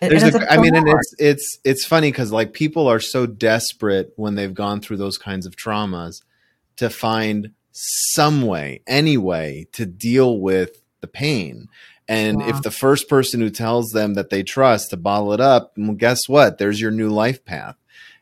There's 0.01 0.23
a, 0.23 0.51
I 0.51 0.57
mean, 0.57 0.75
and 0.75 0.87
it's 0.87 1.15
it's 1.17 1.59
it's 1.63 1.85
funny 1.85 2.11
because 2.11 2.31
like 2.31 2.51
people 2.51 2.87
are 2.87 2.99
so 2.99 3.25
desperate 3.25 4.11
when 4.17 4.35
they've 4.35 4.53
gone 4.53 4.81
through 4.81 4.97
those 4.97 5.17
kinds 5.17 5.45
of 5.45 5.55
traumas 5.55 6.21
to 6.75 6.89
find 6.89 7.51
some 7.71 8.41
way, 8.41 8.81
any 8.85 9.17
way 9.17 9.67
to 9.71 9.85
deal 9.85 10.39
with 10.39 10.81
the 10.99 11.07
pain. 11.07 11.69
And 12.07 12.41
if 12.41 12.61
the 12.61 12.71
first 12.71 13.07
person 13.07 13.39
who 13.39 13.49
tells 13.49 13.91
them 13.91 14.15
that 14.15 14.29
they 14.29 14.43
trust 14.43 14.89
to 14.89 14.97
bottle 14.97 15.31
it 15.31 15.39
up, 15.39 15.71
well, 15.77 15.93
guess 15.93 16.27
what? 16.27 16.57
There's 16.57 16.81
your 16.81 16.91
new 16.91 17.09
life 17.09 17.45
path 17.45 17.77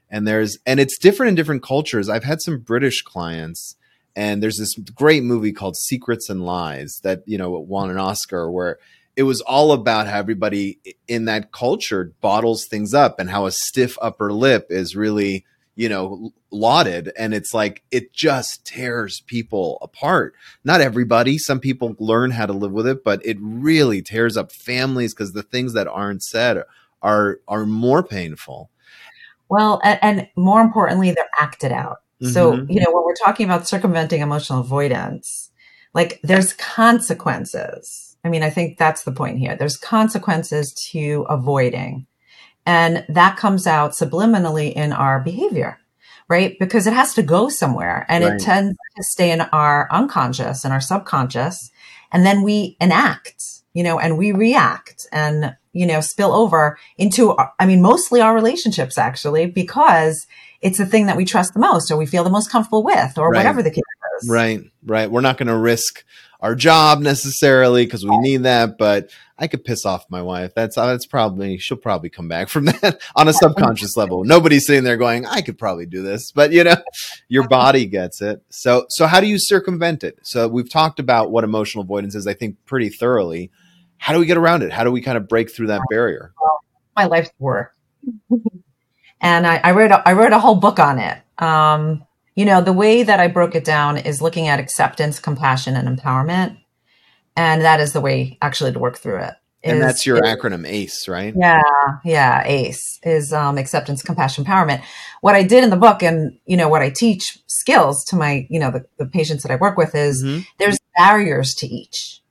and 0.10 0.28
there's 0.28 0.58
and 0.66 0.80
it's 0.80 0.98
different 0.98 1.30
in 1.30 1.36
different 1.36 1.64
cultures. 1.64 2.10
I've 2.10 2.24
had 2.24 2.42
some 2.42 2.60
british 2.60 3.02
clients 3.02 3.76
and 4.16 4.42
there's 4.42 4.58
this 4.58 4.76
great 4.94 5.24
movie 5.24 5.54
called 5.54 5.78
secrets 5.78 6.30
and 6.30 6.46
lies 6.46 7.00
that 7.04 7.24
you 7.26 7.38
know 7.38 7.52
won 7.52 7.90
an 7.90 7.98
oscar 7.98 8.52
where 8.52 8.80
it 9.16 9.24
was 9.24 9.42
all 9.42 9.72
about 9.72 10.08
how 10.08 10.18
everybody 10.18 10.80
in 11.08 11.26
that 11.26 11.52
culture 11.52 12.14
bottles 12.22 12.66
things 12.66 12.94
up 12.94 13.20
and 13.20 13.30
how 13.30 13.46
a 13.46 13.52
stiff 13.52 13.98
upper 14.02 14.32
lip 14.32 14.68
is 14.70 14.96
really 14.96 15.46
you 15.76 15.88
know 15.90 16.34
lauded. 16.52 17.12
And 17.18 17.34
it's 17.34 17.54
like 17.54 17.84
it 17.92 18.12
just 18.12 18.66
tears 18.66 19.22
people 19.28 19.78
apart. 19.82 20.34
Not 20.64 20.82
everybody 20.82 21.38
some 21.38 21.60
people 21.60 21.96
learn 22.00 22.32
how 22.32 22.46
to 22.46 22.54
live 22.54 22.72
with 22.72 22.88
it 22.88 23.04
but 23.04 23.26
it 23.26 23.38
really 23.40 24.02
tears 24.02 24.36
up 24.36 24.52
families 24.52 25.14
because 25.14 25.34
the 25.34 25.44
things 25.44 25.74
that 25.74 25.88
aren't 25.88 26.24
said 26.24 26.64
are 27.02 27.40
are 27.48 27.66
more 27.66 28.04
painful 28.04 28.70
well, 29.50 29.82
and, 29.84 30.00
and 30.02 30.30
more 30.36 30.62
importantly, 30.62 31.12
they're 31.12 31.30
acted 31.40 31.72
out. 31.72 31.98
Mm-hmm. 32.22 32.34
So, 32.34 32.54
you 32.54 32.80
know, 32.80 32.92
when 32.92 33.04
we're 33.04 33.16
talking 33.16 33.46
about 33.46 33.68
circumventing 33.68 34.22
emotional 34.22 34.60
avoidance, 34.60 35.52
like 35.94 36.20
there's 36.24 36.54
consequences. 36.54 38.18
I 38.24 38.30
mean, 38.30 38.44
I 38.44 38.50
think 38.50 38.78
that's 38.78 39.04
the 39.04 39.12
point 39.12 39.40
here. 39.40 39.56
There's 39.56 39.78
consequences 39.78 40.74
to 40.92 41.26
avoiding. 41.30 42.06
And 42.66 43.06
that 43.10 43.38
comes 43.38 43.66
out 43.66 43.92
subliminally 43.92 44.74
in 44.74 44.94
our 44.94 45.22
behavior, 45.22 45.80
right? 46.28 46.58
Because 46.60 46.86
it 46.86 46.94
has 46.94 47.14
to 47.16 47.24
go 47.24 47.50
somewhere 47.50 48.06
and 48.10 48.24
right. 48.24 48.34
it 48.34 48.42
tends 48.42 48.78
to 48.98 49.04
stay 49.04 49.32
in 49.32 49.42
our 49.42 49.88
unconscious 49.92 50.64
and 50.64 50.74
our 50.74 50.82
subconscious. 50.82 51.72
And 52.12 52.26
then 52.26 52.44
we 52.44 52.76
enact, 52.82 53.59
you 53.74 53.84
know, 53.84 54.00
and 54.00 54.18
we 54.18 54.32
react 54.32 55.08
and 55.12 55.56
you 55.74 55.86
know, 55.86 56.02
spill 56.02 56.34
over 56.34 56.78
into, 56.98 57.36
I 57.60 57.66
mean, 57.66 57.82
mostly 57.82 58.22
our 58.22 58.34
relationships 58.34 58.98
actually, 58.98 59.46
because 59.46 60.26
it's 60.62 60.78
the 60.78 60.86
thing 60.86 61.06
that 61.06 61.18
we 61.18 61.26
trust 61.26 61.54
the 61.54 61.60
most 61.60 61.92
or 61.92 61.98
we 61.98 62.06
feel 62.06 62.24
the 62.24 62.30
most 62.30 62.52
comfortable 62.52 62.84
with 62.84 63.18
or 63.18 63.30
right. 63.30 63.38
whatever 63.38 63.62
the 63.62 63.70
case 63.70 63.84
is. 64.22 64.30
Right, 64.30 64.62
right. 64.86 65.10
We're 65.10 65.22
not 65.22 65.38
going 65.38 65.48
to 65.48 65.58
risk 65.58 66.04
our 66.42 66.56
job 66.56 67.02
necessarily 67.02 67.86
because 67.86 68.06
we 68.06 68.18
need 68.20 68.44
that, 68.44 68.78
but 68.78 69.10
I 69.38 69.48
could 69.48 69.66
piss 69.66 69.86
off 69.86 70.06
my 70.10 70.22
wife. 70.22 70.54
That's 70.56 70.78
uh, 70.78 70.88
that's 70.88 71.06
probably 71.06 71.58
she'll 71.58 71.78
probably 71.78 72.10
come 72.10 72.28
back 72.28 72.50
from 72.50 72.66
that 72.66 73.02
on 73.16 73.28
a 73.28 73.34
subconscious 73.34 73.98
level. 73.98 74.24
Nobody's 74.24 74.66
sitting 74.66 74.84
there 74.84 74.98
going, 74.98 75.26
"I 75.26 75.42
could 75.42 75.58
probably 75.58 75.86
do 75.86 76.02
this," 76.02 76.32
but 76.32 76.52
you 76.52 76.64
know, 76.64 76.78
your 77.28 77.48
body 77.48 77.86
gets 77.86 78.22
it. 78.22 78.42
So 78.50 78.86
so 78.90 79.06
how 79.06 79.20
do 79.20 79.28
you 79.28 79.38
circumvent 79.38 80.04
it? 80.04 80.20
So 80.24 80.48
we've 80.48 80.70
talked 80.70 81.00
about 81.00 81.32
what 81.32 81.44
emotional 81.44 81.84
avoidance 81.84 82.16
is, 82.16 82.26
I 82.26 82.34
think, 82.34 82.56
pretty 82.66 82.90
thoroughly 82.90 83.52
how 84.00 84.14
do 84.14 84.20
we 84.20 84.26
get 84.26 84.38
around 84.38 84.64
it? 84.64 84.72
How 84.72 84.84
do 84.84 84.92
we 84.92 85.02
kind 85.02 85.18
of 85.18 85.28
break 85.28 85.52
through 85.52 85.68
that 85.68 85.82
barrier? 85.90 86.34
Well, 86.42 86.64
my 86.96 87.06
life's 87.06 87.32
work. 87.38 87.76
and 89.22 89.46
I, 89.46 89.58
I, 89.58 89.72
wrote 89.74 89.92
a, 89.92 90.02
I 90.08 90.14
wrote 90.14 90.32
a 90.32 90.40
whole 90.40 90.56
book 90.56 90.80
on 90.80 90.98
it. 90.98 91.22
Um, 91.38 92.06
you 92.40 92.46
know, 92.46 92.62
the 92.62 92.72
way 92.72 93.04
that 93.04 93.20
I 93.20 93.28
broke 93.28 93.54
it 93.54 93.66
down 93.66 93.98
is 93.98 94.22
looking 94.22 94.48
at 94.48 94.62
acceptance, 94.62 95.20
compassion, 95.20 95.76
and 95.76 96.00
empowerment. 96.00 96.58
And 97.36 97.64
that 97.64 97.82
is 97.82 97.92
the 97.92 98.00
way 98.00 98.38
actually 98.42 98.72
to 98.72 98.80
work 98.80 98.98
through 98.98 99.18
it. 99.18 99.34
Is, 99.62 99.74
and 99.74 99.82
that's 99.82 100.06
your 100.06 100.24
is, 100.24 100.24
acronym 100.24 100.66
ACE, 100.66 101.10
right? 101.10 101.34
Yeah, 101.38 101.62
yeah. 102.06 102.42
ACE 102.46 102.98
is 103.04 103.34
um, 103.34 103.58
acceptance, 103.58 104.02
compassion, 104.02 104.46
empowerment. 104.46 104.82
What 105.20 105.36
I 105.36 105.44
did 105.44 105.66
in 105.66 105.70
the 105.70 105.76
book, 105.76 106.02
and 106.02 106.40
you 106.46 106.56
know 106.56 106.70
what 106.70 106.82
I 106.82 106.92
teach 106.92 107.40
skills 107.48 108.06
to 108.06 108.16
my, 108.16 108.48
you 108.50 108.58
know, 108.58 108.72
the, 108.72 108.86
the 108.98 109.06
patients 109.06 109.44
that 109.44 109.52
I 109.52 109.58
work 109.58 109.78
with 109.78 109.94
is 109.94 110.24
mm-hmm. 110.24 110.44
there's 110.60 110.78
barriers 110.96 111.54
to 111.56 111.68
each 111.68 112.22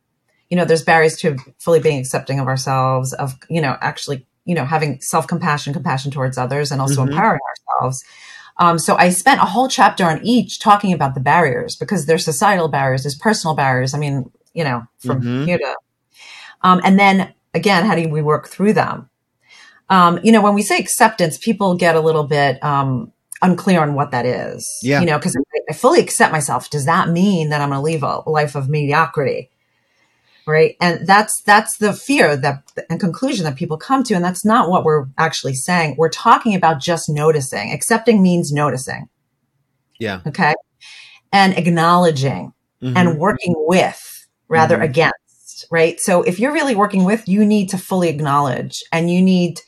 you 0.48 0.56
know, 0.56 0.64
there's 0.64 0.82
barriers 0.82 1.16
to 1.18 1.36
fully 1.58 1.78
being 1.78 1.98
accepting 1.98 2.40
of 2.40 2.46
ourselves, 2.46 3.12
of, 3.12 3.34
you 3.50 3.60
know, 3.60 3.76
actually, 3.82 4.26
you 4.46 4.54
know, 4.54 4.64
having 4.64 4.98
self 5.02 5.26
compassion, 5.26 5.74
compassion 5.74 6.10
towards 6.10 6.38
others, 6.38 6.72
and 6.72 6.80
also 6.80 7.02
mm-hmm. 7.02 7.12
empowering 7.12 7.40
ourselves. 7.50 8.02
Um, 8.58 8.78
so 8.78 8.96
I 8.96 9.10
spent 9.10 9.40
a 9.40 9.44
whole 9.44 9.68
chapter 9.68 10.04
on 10.04 10.20
each 10.24 10.58
talking 10.58 10.92
about 10.92 11.14
the 11.14 11.20
barriers 11.20 11.76
because 11.76 12.06
there's 12.06 12.24
societal 12.24 12.68
barriers, 12.68 13.04
there's 13.04 13.16
personal 13.16 13.54
barriers. 13.54 13.94
I 13.94 13.98
mean, 13.98 14.30
you 14.52 14.64
know, 14.64 14.82
from 14.98 15.20
mm-hmm. 15.20 15.44
here 15.44 15.58
to, 15.58 15.76
um, 16.62 16.80
and 16.84 16.98
then 16.98 17.32
again, 17.54 17.84
how 17.84 17.94
do 17.94 18.08
we 18.08 18.22
work 18.22 18.48
through 18.48 18.72
them? 18.72 19.08
Um, 19.88 20.18
you 20.22 20.32
know, 20.32 20.42
when 20.42 20.54
we 20.54 20.62
say 20.62 20.78
acceptance, 20.78 21.38
people 21.38 21.74
get 21.76 21.94
a 21.94 22.00
little 22.00 22.24
bit, 22.24 22.62
um, 22.62 23.12
unclear 23.40 23.80
on 23.80 23.94
what 23.94 24.10
that 24.10 24.26
is. 24.26 24.68
Yeah. 24.82 25.00
You 25.00 25.06
know, 25.06 25.18
because 25.18 25.36
I 25.70 25.72
fully 25.72 26.00
accept 26.00 26.32
myself. 26.32 26.70
Does 26.70 26.86
that 26.86 27.08
mean 27.08 27.50
that 27.50 27.60
I'm 27.60 27.68
going 27.70 27.78
to 27.78 27.82
leave 27.82 28.02
a 28.02 28.28
life 28.28 28.54
of 28.54 28.68
mediocrity? 28.68 29.50
Right? 30.48 30.76
And 30.80 31.06
that's 31.06 31.42
that's 31.42 31.76
the 31.76 31.92
fear 31.92 32.36
that 32.36 32.62
and 32.88 32.98
conclusion 32.98 33.44
that 33.44 33.56
people 33.56 33.76
come 33.76 34.02
to 34.04 34.14
and 34.14 34.24
that's 34.24 34.44
not 34.44 34.70
what 34.70 34.82
we're 34.82 35.06
actually 35.18 35.54
saying. 35.54 35.96
We're 35.98 36.08
talking 36.08 36.54
about 36.54 36.80
just 36.80 37.08
noticing. 37.08 37.70
Accepting 37.70 38.22
means 38.22 38.50
noticing. 38.50 39.08
Yeah. 39.98 40.22
Okay? 40.26 40.54
And 41.32 41.56
acknowledging 41.56 42.54
mm-hmm. 42.82 42.96
and 42.96 43.18
working 43.18 43.54
with 43.56 44.26
rather 44.48 44.76
mm-hmm. 44.76 44.84
against 44.84 45.66
right? 45.70 46.00
So 46.00 46.22
if 46.22 46.40
you're 46.40 46.52
really 46.52 46.74
working 46.74 47.04
with 47.04 47.28
you 47.28 47.44
need 47.44 47.68
to 47.68 47.78
fully 47.78 48.08
acknowledge 48.08 48.82
and 48.90 49.10
you 49.10 49.20
need 49.20 49.60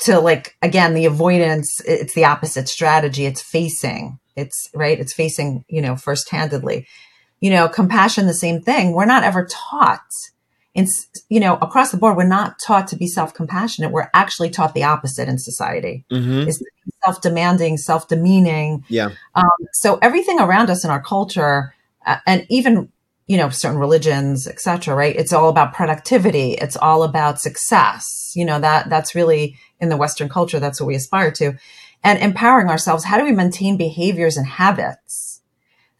to 0.00 0.18
like 0.18 0.56
again 0.62 0.94
the 0.94 1.04
avoidance 1.04 1.80
it's 1.84 2.14
the 2.14 2.24
opposite 2.24 2.68
strategy. 2.68 3.26
It's 3.26 3.42
facing. 3.42 4.18
It's 4.34 4.70
right? 4.74 4.98
It's 4.98 5.12
facing 5.12 5.64
you 5.68 5.82
know 5.82 5.94
first 5.94 6.30
handedly 6.30 6.86
you 7.42 7.50
know, 7.50 7.68
compassion, 7.68 8.26
the 8.26 8.32
same 8.32 8.62
thing. 8.62 8.92
We're 8.92 9.04
not 9.04 9.24
ever 9.24 9.44
taught 9.50 10.00
in, 10.74 10.86
you 11.28 11.40
know, 11.40 11.56
across 11.56 11.90
the 11.90 11.96
board, 11.96 12.16
we're 12.16 12.24
not 12.24 12.58
taught 12.64 12.86
to 12.88 12.96
be 12.96 13.08
self-compassionate. 13.08 13.90
We're 13.90 14.08
actually 14.14 14.48
taught 14.48 14.74
the 14.74 14.84
opposite 14.84 15.28
in 15.28 15.38
society. 15.38 16.06
Mm-hmm. 16.10 16.48
Is 16.48 16.64
self-demanding, 17.04 17.78
self-demeaning. 17.78 18.84
Yeah. 18.88 19.10
Um, 19.34 19.50
so 19.72 19.98
everything 20.00 20.38
around 20.38 20.70
us 20.70 20.84
in 20.84 20.90
our 20.90 21.02
culture, 21.02 21.74
uh, 22.06 22.18
and 22.26 22.46
even 22.48 22.90
you 23.26 23.36
know, 23.36 23.48
certain 23.48 23.78
religions, 23.78 24.46
etc. 24.46 24.94
Right? 24.94 25.16
It's 25.16 25.32
all 25.32 25.48
about 25.48 25.74
productivity. 25.74 26.52
It's 26.52 26.76
all 26.76 27.02
about 27.02 27.40
success. 27.40 28.32
You 28.36 28.44
know 28.44 28.60
that 28.60 28.88
that's 28.88 29.16
really 29.16 29.58
in 29.80 29.88
the 29.88 29.96
Western 29.96 30.28
culture. 30.28 30.60
That's 30.60 30.80
what 30.80 30.86
we 30.86 30.94
aspire 30.94 31.32
to, 31.32 31.54
and 32.04 32.20
empowering 32.20 32.68
ourselves. 32.68 33.04
How 33.04 33.18
do 33.18 33.24
we 33.24 33.32
maintain 33.32 33.76
behaviors 33.76 34.36
and 34.36 34.46
habits 34.46 35.32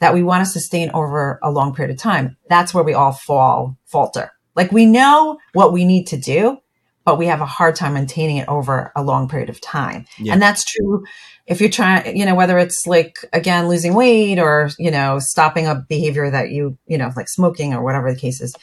that 0.02 0.12
we 0.12 0.24
want 0.24 0.44
to 0.44 0.50
sustain 0.50 0.90
over 0.94 1.38
a 1.44 1.50
long 1.50 1.72
period 1.72 1.94
of 1.94 1.96
time? 1.96 2.36
That's 2.48 2.74
where 2.74 2.82
we 2.82 2.92
all 2.92 3.12
fall 3.12 3.78
falter. 3.86 4.32
Like 4.56 4.72
we 4.72 4.84
know 4.84 5.38
what 5.52 5.72
we 5.72 5.84
need 5.84 6.08
to 6.08 6.16
do, 6.16 6.58
but 7.04 7.18
we 7.18 7.26
have 7.26 7.40
a 7.40 7.46
hard 7.46 7.76
time 7.76 7.94
maintaining 7.94 8.38
it 8.38 8.48
over 8.48 8.90
a 8.96 9.02
long 9.02 9.28
period 9.28 9.48
of 9.48 9.60
time. 9.60 10.06
Yeah. 10.18 10.32
And 10.32 10.42
that's 10.42 10.64
true 10.64 11.04
if 11.46 11.60
you're 11.60 11.70
trying, 11.70 12.16
you 12.16 12.26
know, 12.26 12.34
whether 12.34 12.58
it's 12.58 12.84
like, 12.84 13.16
again, 13.32 13.68
losing 13.68 13.94
weight 13.94 14.40
or, 14.40 14.70
you 14.76 14.90
know, 14.90 15.20
stopping 15.20 15.68
a 15.68 15.76
behavior 15.88 16.28
that 16.28 16.50
you, 16.50 16.76
you 16.88 16.98
know, 16.98 17.12
like 17.14 17.28
smoking 17.28 17.72
or 17.72 17.82
whatever 17.84 18.12
the 18.12 18.18
case 18.18 18.40
is, 18.40 18.56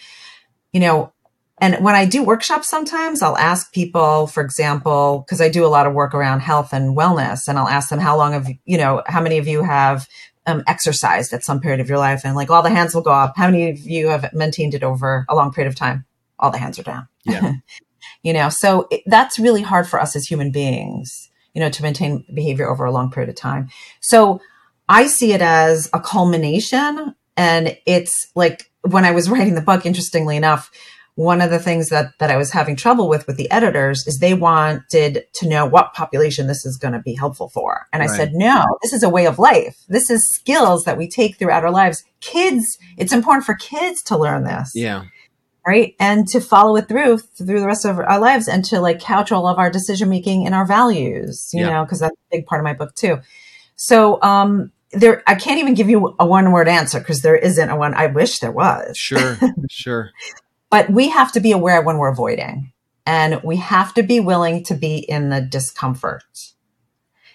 you 0.74 0.82
know, 0.82 1.14
and 1.62 1.84
when 1.84 1.96
I 1.96 2.06
do 2.06 2.24
workshops, 2.24 2.70
sometimes 2.70 3.22
I'll 3.22 3.38
ask 3.38 3.72
people, 3.72 4.28
for 4.28 4.44
example, 4.44 5.24
because 5.26 5.40
I 5.40 5.48
do 5.50 5.66
a 5.66 5.68
lot 5.68 5.88
of 5.88 5.94
work 5.94 6.14
around 6.14 6.42
health 6.42 6.74
and 6.74 6.98
wellness, 6.98 7.48
and 7.48 7.58
I'll 7.58 7.68
ask 7.68 7.90
them 7.90 8.00
how 8.00 8.18
long 8.18 8.32
have 8.34 8.48
you 8.66 8.78
know 8.78 9.04
how 9.08 9.22
many 9.22 9.38
of 9.38 9.48
you 9.48 9.64
have 9.64 10.08
um, 10.50 10.64
exercised 10.68 11.34
at 11.34 11.44
some 11.44 11.62
period 11.62 11.80
of 11.80 11.88
your 11.88 12.00
life, 12.00 12.22
and 12.26 12.36
like 12.36 12.50
all 12.50 12.62
the 12.62 12.70
hands 12.70 12.94
will 12.94 13.02
go 13.02 13.12
up. 13.12 13.38
How 13.38 13.50
many 13.50 13.70
of 13.70 13.80
you 13.80 14.08
have 14.10 14.34
maintained 14.34 14.74
it 14.74 14.84
over 14.84 15.26
a 15.30 15.36
long 15.36 15.54
period 15.54 15.70
of 15.70 15.76
time? 15.76 16.06
All 16.40 16.52
the 16.52 16.58
hands 16.58 16.80
are 16.80 16.84
down. 16.84 17.08
Yeah. 17.26 17.54
you 18.24 18.34
know, 18.34 18.50
so 18.50 18.88
it, 18.92 19.02
that's 19.06 19.40
really 19.40 19.62
hard 19.62 19.88
for 19.88 20.02
us 20.02 20.16
as 20.16 20.26
human 20.26 20.52
beings 20.52 21.30
you 21.54 21.62
know, 21.62 21.70
to 21.70 21.84
maintain 21.84 22.26
behavior 22.34 22.70
over 22.70 22.86
a 22.86 22.92
long 22.92 23.12
period 23.12 23.30
of 23.30 23.36
time. 23.36 23.70
So 24.02 24.42
I 24.88 25.08
see 25.08 25.34
it 25.34 25.42
as 25.42 25.90
a 25.94 26.00
culmination. 26.00 27.16
And 27.38 27.78
it's 27.86 28.28
like 28.36 28.72
when 28.82 29.06
I 29.06 29.12
was 29.12 29.30
writing 29.30 29.56
the 29.56 29.62
book, 29.62 29.86
interestingly 29.86 30.38
enough, 30.38 30.72
one 31.20 31.42
of 31.42 31.50
the 31.50 31.60
things 31.60 31.90
that, 31.90 32.18
that 32.20 32.32
I 32.32 32.38
was 32.38 32.52
having 32.52 32.78
trouble 32.78 33.10
with 33.10 33.28
with 33.28 33.36
the 33.36 33.52
editors 33.52 34.08
is 34.08 34.20
they 34.20 34.34
wanted 34.34 35.26
to 35.34 35.50
know 35.50 35.66
what 35.66 35.94
population 35.94 36.48
this 36.48 36.66
is 36.66 36.78
going 36.78 36.94
to 36.94 37.02
be 37.02 37.14
helpful 37.14 37.50
for. 37.50 37.88
And 37.92 38.02
I 38.02 38.08
said, 38.08 38.32
no, 38.34 38.64
this 38.82 38.94
is 38.94 39.04
a 39.04 39.10
way 39.10 39.28
of 39.28 39.38
life. 39.38 39.76
This 39.90 40.10
is 40.10 40.34
skills 40.34 40.86
that 40.86 40.98
we 40.98 41.10
take 41.10 41.36
throughout 41.36 41.66
our 41.66 41.72
lives. 41.72 42.06
Kids, 42.22 42.78
it's 42.98 43.12
important 43.12 43.46
for 43.46 43.56
kids 43.56 44.02
to 44.04 44.18
learn 44.18 44.46
this. 44.46 44.72
Yeah 44.74 45.04
right? 45.68 45.94
And 46.00 46.26
to 46.30 46.40
follow 46.40 46.78
it 46.78 46.88
through 46.88 47.18
through 47.18 47.60
the 47.60 47.68
rest 47.68 47.86
of 47.86 48.00
our 48.00 48.20
lives 48.20 48.48
and 48.48 48.64
to 48.66 48.80
like 48.80 49.02
couch 49.02 49.32
all 49.32 49.46
of 49.46 49.60
our 49.60 49.70
decision 49.70 50.10
making 50.10 50.44
in 50.44 50.54
our 50.54 50.66
values, 50.66 51.50
you 51.54 51.62
yeah. 51.62 51.70
know, 51.70 51.84
because 51.84 52.00
that's 52.00 52.16
a 52.16 52.38
big 52.38 52.46
part 52.48 52.62
of 52.62 52.64
my 52.64 52.74
book 52.74 52.96
too. 52.96 53.20
So, 53.76 54.20
um, 54.24 54.72
there, 54.94 55.22
I 55.28 55.36
can't 55.36 55.60
even 55.60 55.76
give 55.76 55.90
you 55.90 56.16
a 56.18 56.26
one 56.26 56.52
word 56.52 56.68
answer 56.70 56.98
because 56.98 57.22
there 57.22 57.36
isn't 57.36 57.70
a 57.70 57.76
one. 57.76 57.94
I 57.94 58.08
wish 58.08 58.40
there 58.40 58.54
was. 58.54 58.98
Sure, 58.98 59.38
sure. 59.70 60.12
But 60.70 60.90
we 60.90 61.10
have 61.10 61.32
to 61.34 61.40
be 61.40 61.52
aware 61.52 61.82
when 61.82 61.98
we're 61.98 62.12
avoiding 62.12 62.72
and 63.06 63.42
we 63.44 63.58
have 63.58 63.94
to 63.96 64.04
be 64.04 64.20
willing 64.20 64.64
to 64.66 64.76
be 64.76 64.98
in 64.98 65.30
the 65.30 65.42
discomfort 65.42 66.24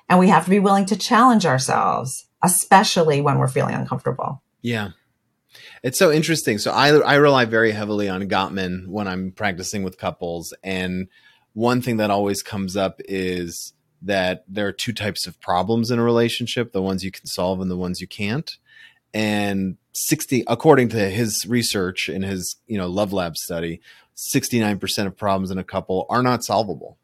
and 0.09 0.19
we 0.19 0.29
have 0.29 0.45
to 0.45 0.51
be 0.51 0.61
willing 0.61 0.87
to 0.87 0.97
challenge 0.97 1.47
ourselves, 1.47 2.27
especially 2.43 3.21
when 3.21 3.39
we're 3.39 3.49
feeling 3.49 3.75
uncomfortable. 3.75 4.43
Yeah. 4.63 4.91
It's 5.83 5.99
so 5.99 6.11
interesting. 6.11 6.59
So 6.59 6.73
I 6.73 6.89
I 7.01 7.15
rely 7.17 7.45
very 7.45 7.73
heavily 7.73 8.09
on 8.09 8.29
Gottman 8.29 8.89
when 8.89 9.07
I'm 9.07 9.33
practicing 9.33 9.83
with 9.83 9.99
couples, 9.99 10.55
and 10.63 11.09
one 11.53 11.83
thing 11.83 11.99
that 11.99 12.11
always 12.11 12.43
comes 12.43 12.77
up 12.77 13.01
is 13.05 13.73
that 14.03 14.45
there 14.49 14.67
are 14.67 14.73
two 14.73 14.93
types 14.93 15.27
of 15.27 15.41
problems 15.41 15.91
in 15.91 15.99
a 15.99 16.03
relationship: 16.03 16.73
the 16.73 16.83
ones 16.83 17.05
you 17.05 17.13
can 17.13 17.27
solve 17.27 17.61
and 17.61 17.71
the 17.71 17.77
ones 17.77 18.01
you 18.01 18.09
can't. 18.09 18.57
And 19.13 19.77
sixty, 19.95 20.45
according 20.47 20.89
to 20.91 21.09
his 21.09 21.47
research 21.47 22.09
in 22.09 22.23
his 22.23 22.57
you 22.67 22.79
know 22.79 22.89
Love 22.89 23.13
Lab 23.13 23.37
study, 23.37 23.81
sixty 24.15 24.61
nine 24.61 24.79
percent 24.79 25.09
of 25.09 25.17
problems 25.17 25.51
in 25.51 25.59
a 25.59 25.65
couple 25.65 26.07
are 26.09 26.23
not 26.23 26.45
solvable. 26.45 26.99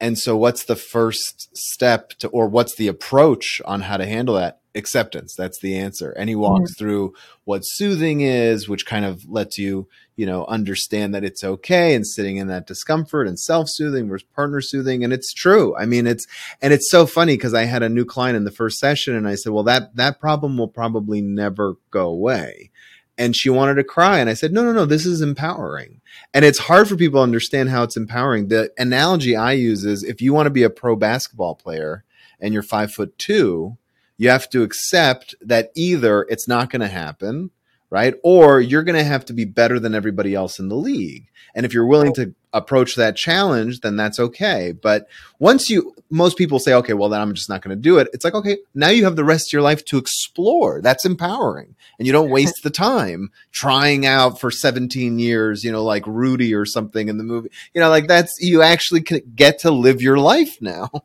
And 0.00 0.18
so, 0.18 0.36
what's 0.36 0.64
the 0.64 0.76
first 0.76 1.56
step 1.56 2.10
to, 2.18 2.28
or 2.28 2.48
what's 2.48 2.76
the 2.76 2.88
approach 2.88 3.62
on 3.64 3.82
how 3.82 3.96
to 3.96 4.06
handle 4.06 4.34
that? 4.34 4.60
Acceptance. 4.76 5.34
That's 5.34 5.58
the 5.60 5.76
answer. 5.76 6.10
And 6.12 6.28
he 6.28 6.34
walks 6.34 6.72
mm-hmm. 6.72 6.78
through 6.78 7.14
what 7.44 7.60
soothing 7.60 8.20
is 8.20 8.68
which 8.68 8.86
kind 8.86 9.04
of 9.04 9.28
lets 9.28 9.58
you 9.58 9.88
you 10.16 10.26
know 10.26 10.44
understand 10.46 11.14
that 11.14 11.24
it's 11.24 11.42
okay 11.42 11.94
and 11.94 12.06
sitting 12.06 12.36
in 12.36 12.48
that 12.48 12.66
discomfort 12.66 13.26
and 13.26 13.38
self-soothing 13.38 14.08
versus 14.08 14.28
partner 14.34 14.60
soothing. 14.60 15.02
And 15.02 15.12
it's 15.12 15.32
true. 15.32 15.76
I 15.76 15.86
mean 15.86 16.06
it's 16.06 16.26
and 16.60 16.72
it's 16.72 16.90
so 16.90 17.06
funny 17.06 17.36
because 17.36 17.54
i 17.54 17.64
had 17.64 17.82
a 17.82 17.88
new 17.88 18.04
client 18.04 18.36
in 18.36 18.44
the 18.44 18.50
first 18.50 18.78
session 18.78 19.14
and 19.14 19.26
i 19.26 19.34
said 19.34 19.52
well 19.52 19.64
that 19.64 19.96
that 19.96 20.20
problem 20.20 20.58
will 20.58 20.68
probably 20.68 21.20
never 21.20 21.76
go 21.90 22.06
away. 22.08 22.70
And 23.18 23.34
she 23.34 23.48
wanted 23.48 23.76
to 23.76 23.84
cry 23.84 24.18
and 24.18 24.28
i 24.28 24.34
said 24.34 24.52
no 24.52 24.62
no 24.62 24.72
no 24.72 24.84
this 24.84 25.06
is 25.06 25.20
empowering. 25.22 26.00
And 26.34 26.44
it's 26.44 26.58
hard 26.58 26.88
for 26.88 26.96
people 26.96 27.20
to 27.20 27.24
understand 27.24 27.70
how 27.70 27.82
it's 27.82 27.96
empowering. 27.96 28.48
The 28.48 28.70
analogy 28.78 29.36
i 29.36 29.52
use 29.52 29.84
is 29.84 30.02
if 30.02 30.20
you 30.20 30.34
want 30.34 30.46
to 30.46 30.50
be 30.50 30.62
a 30.62 30.70
pro 30.70 30.96
basketball 30.96 31.54
player 31.54 32.04
and 32.40 32.52
you're 32.52 32.62
five 32.62 32.92
foot 32.92 33.16
two 33.18 33.76
you 34.18 34.28
have 34.28 34.48
to 34.50 34.62
accept 34.62 35.34
that 35.40 35.70
either 35.74 36.22
it's 36.28 36.48
not 36.48 36.70
going 36.70 36.80
to 36.80 36.88
happen, 36.88 37.50
right? 37.90 38.14
Or 38.22 38.60
you're 38.60 38.82
going 38.82 38.98
to 38.98 39.04
have 39.04 39.24
to 39.26 39.32
be 39.32 39.44
better 39.44 39.78
than 39.78 39.94
everybody 39.94 40.34
else 40.34 40.58
in 40.58 40.68
the 40.68 40.76
league. 40.76 41.28
And 41.54 41.64
if 41.64 41.72
you're 41.72 41.86
willing 41.86 42.12
to 42.14 42.34
approach 42.52 42.96
that 42.96 43.16
challenge, 43.16 43.80
then 43.80 43.96
that's 43.96 44.18
okay. 44.18 44.72
But 44.72 45.08
once 45.38 45.70
you, 45.70 45.94
most 46.10 46.36
people 46.36 46.58
say, 46.58 46.74
okay, 46.74 46.92
well, 46.92 47.08
then 47.08 47.20
I'm 47.20 47.34
just 47.34 47.48
not 47.48 47.62
going 47.62 47.76
to 47.76 47.80
do 47.80 47.98
it. 47.98 48.08
It's 48.12 48.24
like, 48.24 48.34
okay, 48.34 48.58
now 48.74 48.88
you 48.88 49.04
have 49.04 49.16
the 49.16 49.24
rest 49.24 49.48
of 49.48 49.52
your 49.52 49.62
life 49.62 49.84
to 49.86 49.98
explore. 49.98 50.80
That's 50.82 51.04
empowering. 51.04 51.74
And 51.98 52.06
you 52.06 52.12
don't 52.12 52.30
waste 52.30 52.62
the 52.62 52.70
time 52.70 53.30
trying 53.52 54.04
out 54.04 54.40
for 54.40 54.50
17 54.50 55.18
years, 55.18 55.64
you 55.64 55.72
know, 55.72 55.84
like 55.84 56.06
Rudy 56.06 56.54
or 56.54 56.66
something 56.66 57.08
in 57.08 57.18
the 57.18 57.24
movie. 57.24 57.50
You 57.74 57.80
know, 57.80 57.90
like 57.90 58.06
that's, 58.08 58.36
you 58.40 58.62
actually 58.62 59.00
get 59.00 59.60
to 59.60 59.70
live 59.70 60.02
your 60.02 60.18
life 60.18 60.58
now. 60.60 60.90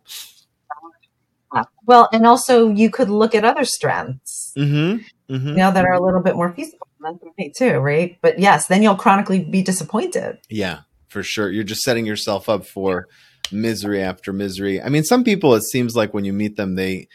Well, 1.85 2.09
and 2.13 2.25
also 2.25 2.69
you 2.69 2.89
could 2.89 3.09
look 3.09 3.35
at 3.35 3.43
other 3.43 3.65
strengths, 3.65 4.53
mm-hmm. 4.57 5.03
Mm-hmm. 5.33 5.47
you 5.47 5.55
know, 5.55 5.71
that 5.71 5.85
are 5.85 5.93
a 5.93 6.03
little 6.03 6.21
bit 6.21 6.35
more 6.35 6.53
feasible. 6.53 6.87
That's 7.01 7.17
me 7.37 7.51
too, 7.55 7.79
right? 7.79 8.17
But 8.21 8.39
yes, 8.39 8.67
then 8.67 8.83
you'll 8.83 8.95
chronically 8.95 9.43
be 9.43 9.61
disappointed. 9.61 10.39
Yeah, 10.49 10.81
for 11.07 11.23
sure. 11.23 11.49
You're 11.49 11.63
just 11.63 11.81
setting 11.81 12.05
yourself 12.05 12.47
up 12.47 12.65
for 12.65 13.07
misery 13.51 14.01
after 14.01 14.31
misery. 14.31 14.81
I 14.81 14.89
mean, 14.89 15.03
some 15.03 15.23
people, 15.23 15.55
it 15.55 15.63
seems 15.63 15.95
like 15.95 16.13
when 16.13 16.25
you 16.25 16.33
meet 16.33 16.57
them, 16.57 16.75
they 16.75 17.07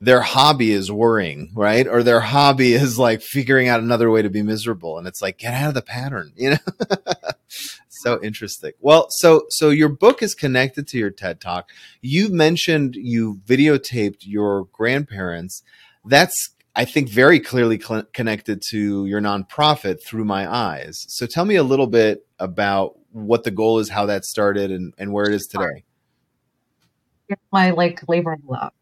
their 0.00 0.20
hobby 0.20 0.72
is 0.72 0.92
worrying, 0.92 1.50
right? 1.54 1.86
Or 1.86 2.02
their 2.02 2.20
hobby 2.20 2.74
is 2.74 2.98
like 2.98 3.22
figuring 3.22 3.68
out 3.68 3.80
another 3.80 4.10
way 4.10 4.22
to 4.22 4.30
be 4.30 4.42
miserable. 4.42 4.98
And 4.98 5.06
it's 5.06 5.22
like, 5.22 5.38
get 5.38 5.54
out 5.54 5.68
of 5.68 5.74
the 5.74 5.82
pattern, 5.82 6.32
you 6.36 6.50
know? 6.50 6.56
so 8.02 8.22
interesting. 8.22 8.72
Well, 8.80 9.06
so 9.10 9.46
so 9.50 9.70
your 9.70 9.88
book 9.88 10.22
is 10.22 10.34
connected 10.34 10.86
to 10.88 10.98
your 10.98 11.10
TED 11.10 11.40
Talk. 11.40 11.70
You 12.00 12.28
mentioned 12.28 12.96
you 12.96 13.40
videotaped 13.46 14.20
your 14.20 14.64
grandparents. 14.72 15.62
That's 16.04 16.50
I 16.74 16.84
think 16.84 17.08
very 17.08 17.40
clearly 17.40 17.80
cl- 17.80 18.04
connected 18.12 18.62
to 18.70 19.06
your 19.06 19.20
nonprofit 19.20 20.04
Thru 20.04 20.24
My 20.24 20.50
Eyes. 20.50 21.06
So 21.08 21.26
tell 21.26 21.46
me 21.46 21.56
a 21.56 21.62
little 21.62 21.86
bit 21.86 22.26
about 22.38 22.98
what 23.12 23.44
the 23.44 23.50
goal 23.50 23.78
is, 23.78 23.88
how 23.88 24.06
that 24.06 24.26
started, 24.26 24.70
and, 24.70 24.92
and 24.98 25.10
where 25.10 25.24
it 25.24 25.34
is 25.34 25.46
today. 25.46 25.84
It's 27.28 27.40
my 27.50 27.70
like 27.70 28.06
labor 28.08 28.34
of 28.34 28.40
love. 28.46 28.72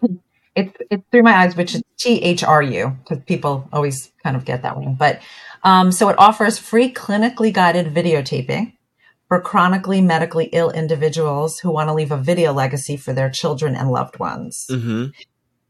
It's 0.54 0.76
it's 0.90 1.02
Thru 1.10 1.22
My 1.22 1.34
Eyes, 1.34 1.56
which 1.56 1.74
is 1.74 1.82
T 1.98 2.20
H 2.22 2.42
R 2.42 2.62
U, 2.62 2.96
because 3.02 3.22
people 3.24 3.68
always 3.72 4.10
kind 4.22 4.36
of 4.36 4.44
get 4.44 4.62
that 4.62 4.76
one. 4.76 4.94
But 4.94 5.20
um, 5.62 5.92
so 5.92 6.08
it 6.08 6.18
offers 6.18 6.58
free 6.58 6.92
clinically 6.92 7.52
guided 7.52 7.94
videotaping 7.94 8.72
for 9.28 9.40
chronically 9.40 10.00
medically 10.00 10.46
ill 10.46 10.70
individuals 10.70 11.60
who 11.60 11.70
want 11.70 11.88
to 11.88 11.94
leave 11.94 12.10
a 12.10 12.16
video 12.16 12.52
legacy 12.52 12.96
for 12.96 13.12
their 13.12 13.30
children 13.30 13.76
and 13.76 13.90
loved 13.90 14.18
ones. 14.18 14.66
Mm-hmm. 14.68 15.06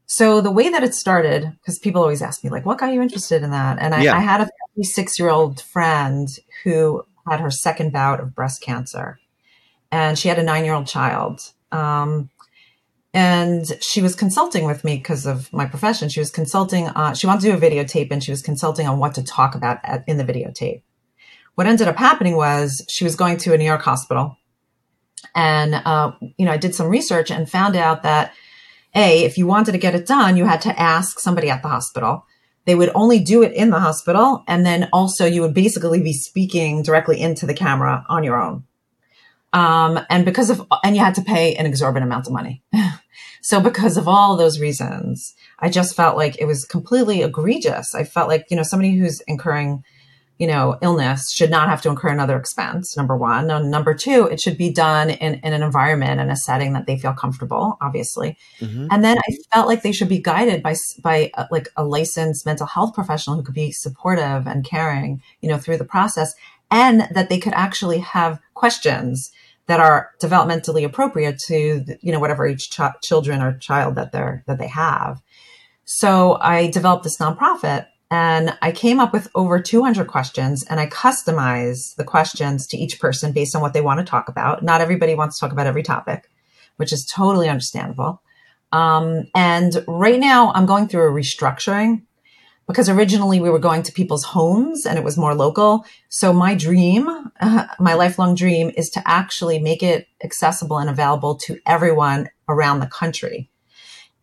So 0.07 0.41
the 0.41 0.51
way 0.51 0.67
that 0.69 0.83
it 0.83 0.95
started, 0.95 1.49
because 1.61 1.77
people 1.79 2.01
always 2.01 2.21
ask 2.21 2.43
me, 2.43 2.49
like, 2.49 2.65
what 2.65 2.79
got 2.79 2.91
you 2.91 3.01
interested 3.01 3.43
in 3.43 3.51
that? 3.51 3.77
And 3.79 3.93
I, 3.93 4.01
yeah. 4.01 4.17
I 4.17 4.19
had 4.19 4.41
a 4.41 4.49
56 4.75 5.19
year 5.19 5.29
old 5.29 5.61
friend 5.61 6.27
who 6.63 7.05
had 7.29 7.39
her 7.39 7.51
second 7.51 7.93
bout 7.93 8.19
of 8.19 8.33
breast 8.33 8.61
cancer, 8.61 9.19
and 9.91 10.17
she 10.17 10.27
had 10.27 10.39
a 10.39 10.43
nine 10.43 10.65
year 10.65 10.73
old 10.73 10.87
child. 10.87 11.39
Um, 11.71 12.29
and 13.13 13.65
she 13.81 14.01
was 14.01 14.15
consulting 14.15 14.65
with 14.65 14.83
me 14.83 14.97
because 14.97 15.25
of 15.25 15.51
my 15.51 15.65
profession. 15.65 16.07
She 16.07 16.21
was 16.21 16.31
consulting. 16.31 16.87
Uh, 16.87 17.13
she 17.13 17.27
wanted 17.27 17.41
to 17.41 17.51
do 17.51 17.57
a 17.57 17.69
videotape, 17.69 18.11
and 18.11 18.23
she 18.23 18.31
was 18.31 18.41
consulting 18.41 18.87
on 18.87 18.99
what 18.99 19.15
to 19.15 19.23
talk 19.23 19.53
about 19.55 19.79
at, 19.83 20.03
in 20.07 20.17
the 20.17 20.23
videotape. 20.23 20.83
What 21.55 21.67
ended 21.67 21.87
up 21.87 21.97
happening 21.97 22.35
was 22.35 22.85
she 22.89 23.03
was 23.03 23.15
going 23.15 23.37
to 23.37 23.53
a 23.53 23.57
New 23.57 23.65
York 23.65 23.81
hospital, 23.81 24.37
and 25.35 25.75
uh, 25.75 26.13
you 26.37 26.45
know 26.45 26.51
I 26.51 26.57
did 26.57 26.73
some 26.73 26.87
research 26.87 27.31
and 27.31 27.49
found 27.49 27.75
out 27.75 28.03
that 28.03 28.33
a 28.95 29.25
if 29.25 29.37
you 29.37 29.45
wanted 29.45 29.73
to 29.73 29.77
get 29.77 29.95
it 29.95 30.07
done, 30.07 30.37
you 30.37 30.45
had 30.45 30.61
to 30.61 30.79
ask 30.79 31.19
somebody 31.19 31.49
at 31.49 31.61
the 31.61 31.69
hospital. 31.69 32.25
They 32.65 32.75
would 32.75 32.91
only 32.93 33.19
do 33.19 33.41
it 33.41 33.53
in 33.53 33.71
the 33.71 33.79
hospital, 33.79 34.43
and 34.47 34.65
then 34.65 34.87
also 34.93 35.25
you 35.25 35.41
would 35.41 35.53
basically 35.53 36.01
be 36.01 36.13
speaking 36.13 36.83
directly 36.83 37.19
into 37.19 37.45
the 37.45 37.53
camera 37.53 38.05
on 38.07 38.23
your 38.23 38.41
own. 38.41 38.63
Um, 39.53 39.99
and 40.09 40.23
because 40.23 40.49
of, 40.49 40.65
and 40.83 40.95
you 40.95 41.03
had 41.03 41.15
to 41.15 41.21
pay 41.21 41.55
an 41.55 41.65
exorbitant 41.65 42.09
amount 42.09 42.27
of 42.27 42.33
money. 42.33 42.63
So 43.41 43.59
because 43.59 43.97
of 43.97 44.07
all 44.07 44.37
those 44.37 44.59
reasons, 44.59 45.33
I 45.59 45.69
just 45.69 45.95
felt 45.95 46.15
like 46.15 46.39
it 46.39 46.45
was 46.45 46.65
completely 46.65 47.21
egregious. 47.21 47.93
I 47.95 48.03
felt 48.03 48.29
like, 48.29 48.45
you 48.49 48.57
know, 48.57 48.63
somebody 48.63 48.95
who's 48.95 49.21
incurring 49.27 49.83
you 50.41 50.47
know, 50.47 50.75
illness 50.81 51.31
should 51.31 51.51
not 51.51 51.69
have 51.69 51.83
to 51.83 51.89
incur 51.89 52.07
another 52.07 52.35
expense, 52.35 52.97
number 52.97 53.15
one. 53.15 53.51
And 53.51 53.69
number 53.69 53.93
two, 53.93 54.27
it 54.31 54.41
should 54.41 54.57
be 54.57 54.71
done 54.71 55.11
in, 55.11 55.35
in 55.35 55.53
an 55.53 55.61
environment 55.61 56.19
and 56.19 56.31
a 56.31 56.35
setting 56.35 56.73
that 56.73 56.87
they 56.87 56.97
feel 56.97 57.13
comfortable, 57.13 57.77
obviously. 57.79 58.39
Mm-hmm. 58.59 58.87
And 58.89 59.03
then 59.03 59.19
I 59.19 59.35
felt 59.53 59.67
like 59.67 59.83
they 59.83 59.91
should 59.91 60.09
be 60.09 60.17
guided 60.17 60.63
by, 60.63 60.73
by 61.03 61.29
uh, 61.35 61.45
like 61.51 61.69
a 61.77 61.85
licensed 61.85 62.43
mental 62.43 62.65
health 62.65 62.95
professional 62.95 63.35
who 63.35 63.43
could 63.43 63.53
be 63.53 63.71
supportive 63.71 64.47
and 64.47 64.65
caring, 64.65 65.21
you 65.41 65.49
know, 65.49 65.59
through 65.59 65.77
the 65.77 65.85
process 65.85 66.33
and 66.71 67.07
that 67.11 67.29
they 67.29 67.37
could 67.37 67.53
actually 67.53 67.99
have 67.99 68.39
questions 68.55 69.29
that 69.67 69.79
are 69.79 70.11
developmentally 70.21 70.83
appropriate 70.83 71.39
to, 71.47 71.85
you 72.01 72.11
know, 72.11 72.19
whatever 72.19 72.47
each 72.47 72.69
ch- 72.71 73.01
children 73.03 73.41
or 73.41 73.57
child 73.57 73.95
that 73.95 74.11
they're, 74.11 74.43
that 74.47 74.59
they 74.59 74.67
have. 74.67 75.21
So 75.85 76.37
I 76.41 76.67
developed 76.67 77.03
this 77.03 77.17
nonprofit 77.17 77.87
and 78.09 78.57
I 78.61 78.71
came 78.71 78.99
up 78.99 79.13
with 79.13 79.29
over 79.35 79.61
200 79.61 80.07
questions 80.07 80.63
and 80.63 80.79
I 80.79 80.87
customized 80.87 81.95
the 81.95 82.03
questions 82.03 82.67
to 82.67 82.77
each 82.77 82.99
person 82.99 83.31
based 83.31 83.55
on 83.55 83.61
what 83.61 83.73
they 83.73 83.81
want 83.81 83.99
to 83.99 84.05
talk 84.05 84.27
about. 84.27 84.63
Not 84.63 84.81
everybody 84.81 85.15
wants 85.15 85.37
to 85.37 85.45
talk 85.45 85.53
about 85.53 85.67
every 85.67 85.83
topic, 85.83 86.29
which 86.75 86.91
is 86.91 87.05
totally 87.05 87.47
understandable. 87.47 88.21
Um, 88.73 89.25
and 89.35 89.83
right 89.87 90.19
now 90.19 90.51
I'm 90.53 90.65
going 90.65 90.87
through 90.87 91.07
a 91.07 91.11
restructuring 91.11 92.03
because 92.67 92.89
originally 92.89 93.39
we 93.39 93.49
were 93.49 93.59
going 93.59 93.83
to 93.83 93.91
people's 93.91 94.23
homes 94.23 94.85
and 94.85 94.97
it 94.97 95.03
was 95.03 95.17
more 95.17 95.35
local. 95.35 95.85
So 96.09 96.31
my 96.31 96.55
dream, 96.55 97.07
uh, 97.39 97.67
my 97.79 97.93
lifelong 97.93 98.35
dream 98.35 98.71
is 98.77 98.89
to 98.91 99.03
actually 99.05 99.59
make 99.59 99.83
it 99.83 100.07
accessible 100.23 100.77
and 100.77 100.89
available 100.89 101.35
to 101.45 101.59
everyone 101.65 102.29
around 102.47 102.79
the 102.79 102.87
country. 102.87 103.49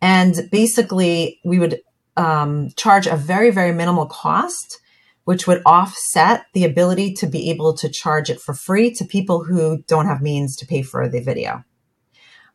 And 0.01 0.49
basically 0.51 1.39
we 1.43 1.59
would 1.59 1.81
um, 2.17 2.69
charge 2.75 3.07
a 3.07 3.15
very, 3.15 3.49
very 3.49 3.73
minimal 3.73 4.05
cost, 4.05 4.79
which 5.25 5.45
would 5.45 5.61
offset 5.65 6.45
the 6.53 6.65
ability 6.65 7.13
to 7.13 7.27
be 7.27 7.49
able 7.49 7.73
to 7.75 7.89
charge 7.89 8.29
it 8.29 8.41
for 8.41 8.53
free 8.53 8.91
to 8.91 9.05
people 9.05 9.43
who 9.43 9.83
don't 9.87 10.07
have 10.07 10.21
means 10.21 10.55
to 10.57 10.65
pay 10.65 10.81
for 10.81 11.07
the 11.07 11.21
video. 11.21 11.63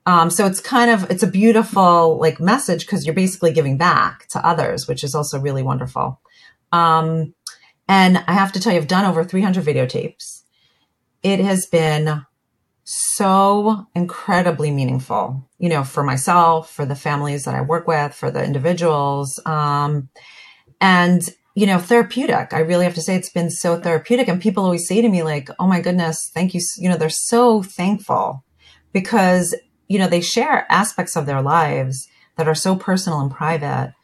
Um, 0.07 0.29
so 0.31 0.47
it's 0.47 0.61
kind 0.61 0.91
of 0.91 1.11
it's 1.11 1.23
a 1.23 1.27
beautiful 1.27 2.19
like 2.19 2.39
message 2.39 2.85
because 2.85 3.07
you're 3.07 3.15
basically 3.15 3.53
giving 3.53 3.79
back 3.79 4.29
to 4.29 4.47
others, 4.47 4.87
which 4.87 5.03
is 5.03 5.15
also 5.15 5.39
really 5.39 5.63
wonderful. 5.63 6.21
Um, 6.73 7.35
and 7.89 8.19
I 8.27 8.33
have 8.33 8.53
to 8.53 8.61
tell 8.61 8.73
you, 8.73 8.79
I've 8.79 8.89
done 8.89 9.05
over 9.05 9.25
300 9.25 9.65
videotapes. 9.65 10.43
It 11.23 11.41
has 11.41 11.67
been 11.67 12.25
so 12.85 13.87
incredibly 13.95 14.71
meaningful, 14.71 15.49
you 15.59 15.69
know, 15.69 15.85
for 15.85 16.03
myself, 16.03 16.71
for 16.71 16.85
the 16.85 16.95
families 16.95 17.45
that 17.45 17.55
I 17.55 17.63
work 17.63 17.87
with, 17.87 18.15
for 18.15 18.31
the 18.31 18.45
individuals. 18.45 19.41
Um, 19.47 20.11
and, 20.81 21.23
you 21.55 21.67
know, 21.67 21.79
therapeutic. 21.79 22.53
I 22.53 22.61
really 22.61 22.85
have 22.85 22.95
to 22.95 23.01
say 23.01 23.17
it's 23.17 23.31
been 23.31 23.51
so 23.51 23.81
therapeutic. 23.81 24.29
And 24.29 24.41
people 24.41 24.65
always 24.65 24.87
say 24.87 25.01
to 25.01 25.09
me, 25.09 25.23
like, 25.23 25.49
oh 25.59 25.67
my 25.67 25.81
goodness, 25.81 26.31
thank 26.35 26.53
you. 26.53 26.61
You 26.77 26.91
know, 26.91 26.97
they're 26.97 27.09
so 27.09 27.63
thankful 27.63 28.45
because, 28.93 29.55
you 29.89 29.99
know, 29.99 30.09
they 30.09 30.21
share 30.21 30.67
aspects 30.71 31.17
of 31.17 31.27
their 31.27 31.43
lives 31.43 32.09
that 32.37 32.49
are 32.49 32.55
so 32.55 32.77
personal 32.77 33.21
and 33.21 33.31
private. 33.31 33.95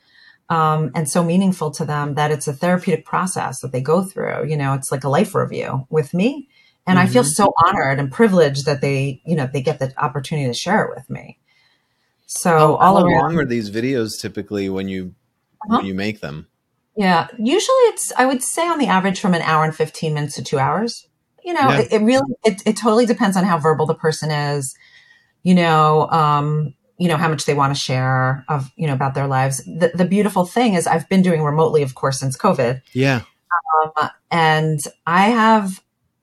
Um, 0.48 0.90
and 0.96 1.08
so 1.08 1.22
meaningful 1.22 1.70
to 1.70 1.84
them 1.84 2.14
that 2.14 2.32
it's 2.32 2.48
a 2.48 2.52
therapeutic 2.52 3.04
process 3.04 3.60
that 3.60 3.70
they 3.70 3.80
go 3.80 4.02
through. 4.02 4.48
You 4.48 4.56
know, 4.56 4.74
it's 4.74 4.90
like 4.90 5.04
a 5.04 5.08
life 5.08 5.32
review 5.32 5.86
with 5.90 6.12
me 6.12 6.48
and 6.86 6.98
mm-hmm. 6.98 7.08
I 7.08 7.10
feel 7.10 7.22
mm-hmm. 7.22 7.30
so 7.30 7.52
honored 7.64 7.98
and 7.98 8.10
privileged 8.10 8.66
that 8.66 8.80
they, 8.80 9.22
you 9.24 9.36
know, 9.36 9.48
they 9.50 9.62
get 9.62 9.78
the 9.78 9.92
opportunity 9.96 10.48
to 10.48 10.54
share 10.54 10.84
it 10.84 10.90
with 10.94 11.08
me. 11.08 11.38
So 12.26 12.50
how, 12.50 12.74
all 12.76 12.96
how 12.98 13.04
around, 13.04 13.20
long 13.20 13.38
are 13.38 13.44
these 13.44 13.70
videos 13.70 14.20
typically 14.20 14.68
when 14.68 14.88
you 14.88 15.14
uh-huh. 15.62 15.78
when 15.78 15.86
you 15.86 15.94
make 15.94 16.20
them? 16.20 16.48
Yeah, 16.96 17.28
usually 17.38 17.84
it's 17.90 18.12
I 18.16 18.26
would 18.26 18.42
say 18.42 18.66
on 18.66 18.78
the 18.78 18.86
average 18.86 19.20
from 19.20 19.34
an 19.34 19.42
hour 19.42 19.64
and 19.64 19.74
fifteen 19.74 20.14
minutes 20.14 20.34
to 20.36 20.44
two 20.44 20.58
hours. 20.58 21.06
You 21.44 21.54
know, 21.54 21.70
yeah. 21.70 21.80
it, 21.80 21.92
it, 21.92 22.02
really 22.02 22.34
it, 22.44 22.62
it 22.66 22.76
totally 22.76 23.06
depends 23.06 23.36
on 23.36 23.44
how 23.44 23.58
verbal 23.58 23.86
the 23.86 23.94
person 23.94 24.30
is. 24.30 24.74
You 25.42 25.54
know, 25.54 26.08
um, 26.10 26.74
you 26.98 27.08
know 27.08 27.16
how 27.16 27.28
much 27.28 27.46
they 27.46 27.54
want 27.54 27.74
to 27.74 27.80
share 27.80 28.44
of 28.48 28.70
you 28.76 28.86
know 28.86 28.92
about 28.92 29.14
their 29.14 29.26
lives. 29.26 29.64
The, 29.64 29.90
the 29.94 30.04
beautiful 30.04 30.44
thing 30.44 30.74
is 30.74 30.86
I've 30.86 31.08
been 31.08 31.22
doing 31.22 31.42
remotely, 31.42 31.82
of 31.82 31.94
course, 31.94 32.20
since 32.20 32.36
COVID. 32.36 32.82
Yeah, 32.92 33.22
um, 33.84 34.10
and 34.30 34.80
I 35.06 35.30
have 35.30 35.80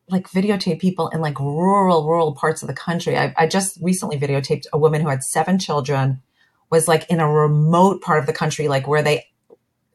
like 0.10 0.30
videotape 0.30 0.80
people 0.80 1.10
in 1.10 1.20
like 1.20 1.40
rural, 1.40 2.08
rural 2.08 2.34
parts 2.34 2.62
of 2.62 2.68
the 2.68 2.74
country. 2.74 3.18
I, 3.18 3.34
I 3.38 3.48
just 3.48 3.78
recently 3.82 4.20
videotaped 4.20 4.66
a 4.72 4.78
woman 4.78 5.02
who 5.02 5.10
had 5.10 5.24
seven 5.24 5.60
children, 5.60 6.22
was 6.70 6.88
like 6.88 7.10
in 7.10 7.20
a 7.20 7.30
remote 7.30 8.02
part 8.02 8.20
of 8.20 8.26
the 8.26 8.34
country, 8.34 8.68
like 8.68 8.88
where 8.88 9.04
they 9.04 9.28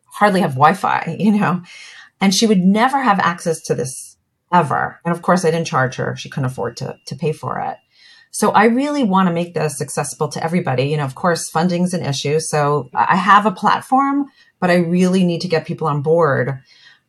hardly 0.06 0.40
have 0.40 0.52
Wi-Fi, 0.52 1.16
you 1.20 1.32
know, 1.32 1.62
and 2.20 2.34
she 2.34 2.46
would 2.46 2.60
never 2.60 3.00
have 3.00 3.20
access 3.20 3.60
to 3.62 3.74
this 3.74 4.16
ever. 4.52 5.00
And 5.04 5.14
of 5.14 5.22
course, 5.22 5.44
I 5.44 5.50
didn't 5.50 5.66
charge 5.66 5.94
her; 5.96 6.16
she 6.16 6.28
couldn't 6.28 6.50
afford 6.50 6.76
to 6.78 6.98
to 7.06 7.16
pay 7.16 7.32
for 7.32 7.60
it. 7.60 7.76
So 8.32 8.50
I 8.50 8.64
really 8.64 9.04
want 9.04 9.28
to 9.28 9.32
make 9.32 9.54
this 9.54 9.80
accessible 9.80 10.28
to 10.28 10.42
everybody. 10.42 10.84
You 10.84 10.96
know, 10.96 11.04
of 11.04 11.14
course, 11.14 11.48
funding's 11.48 11.94
an 11.94 12.04
issue. 12.04 12.40
So 12.40 12.90
I 12.92 13.16
have 13.16 13.46
a 13.46 13.52
platform, 13.52 14.26
but 14.58 14.70
I 14.70 14.76
really 14.76 15.24
need 15.24 15.42
to 15.42 15.48
get 15.48 15.66
people 15.66 15.86
on 15.86 16.02
board 16.02 16.60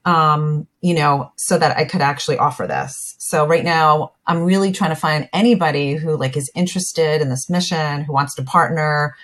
um, 0.06 0.68
you 0.82 0.94
know, 0.94 1.32
so 1.38 1.58
that 1.58 1.78
I 1.78 1.86
could 1.86 2.02
actually 2.02 2.38
offer 2.38 2.68
this. 2.68 3.16
So 3.20 3.48
right 3.48 3.64
now 3.64 4.14
I'm 4.28 4.44
really 4.44 4.72
trying 4.72 4.92
to 4.92 4.96
find 4.96 5.30
anybody 5.32 5.94
who 5.94 6.18
like 6.18 6.36
is 6.36 6.52
interested 6.56 7.22
in 7.22 7.30
this 7.30 7.50
mission, 7.50 8.04
who 8.04 8.14
wants 8.14 8.36
to 8.36 8.44
partner, 8.44 9.16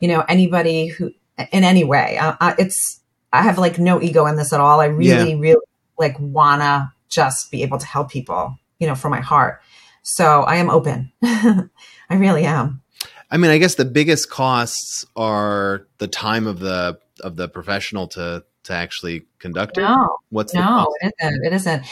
you 0.00 0.08
know, 0.08 0.24
anybody 0.28 0.88
who 0.88 1.12
in 1.52 1.64
any 1.64 1.84
way. 1.84 2.18
Uh, 2.18 2.34
uh 2.40 2.54
it's, 2.58 3.00
I 3.32 3.42
have 3.42 3.58
like 3.58 3.78
no 3.78 4.00
ego 4.00 4.26
in 4.26 4.36
this 4.36 4.52
at 4.52 4.60
all. 4.60 4.80
I 4.80 4.86
really, 4.86 5.32
yeah. 5.32 5.38
really 5.38 5.64
like 5.98 6.16
wanna 6.18 6.92
just 7.08 7.50
be 7.50 7.62
able 7.62 7.78
to 7.78 7.86
help 7.86 8.10
people, 8.10 8.58
you 8.78 8.86
know, 8.86 8.94
from 8.94 9.12
my 9.12 9.20
heart. 9.20 9.62
So 10.08 10.42
I 10.42 10.56
am 10.56 10.70
open. 10.70 11.10
I 11.22 11.68
really 12.10 12.44
am. 12.44 12.80
I 13.28 13.38
mean, 13.38 13.50
I 13.50 13.58
guess 13.58 13.74
the 13.74 13.84
biggest 13.84 14.30
costs 14.30 15.04
are 15.16 15.88
the 15.98 16.06
time 16.06 16.46
of 16.46 16.60
the 16.60 17.00
of 17.22 17.34
the 17.34 17.48
professional 17.48 18.06
to 18.08 18.44
to 18.64 18.72
actually 18.72 19.26
conduct 19.40 19.78
it? 19.78 19.80
No, 19.80 20.16
what's 20.30 20.54
no, 20.54 20.94
it 21.00 21.12
isn't. 21.20 21.44
It 21.44 21.52
isn't 21.52 21.86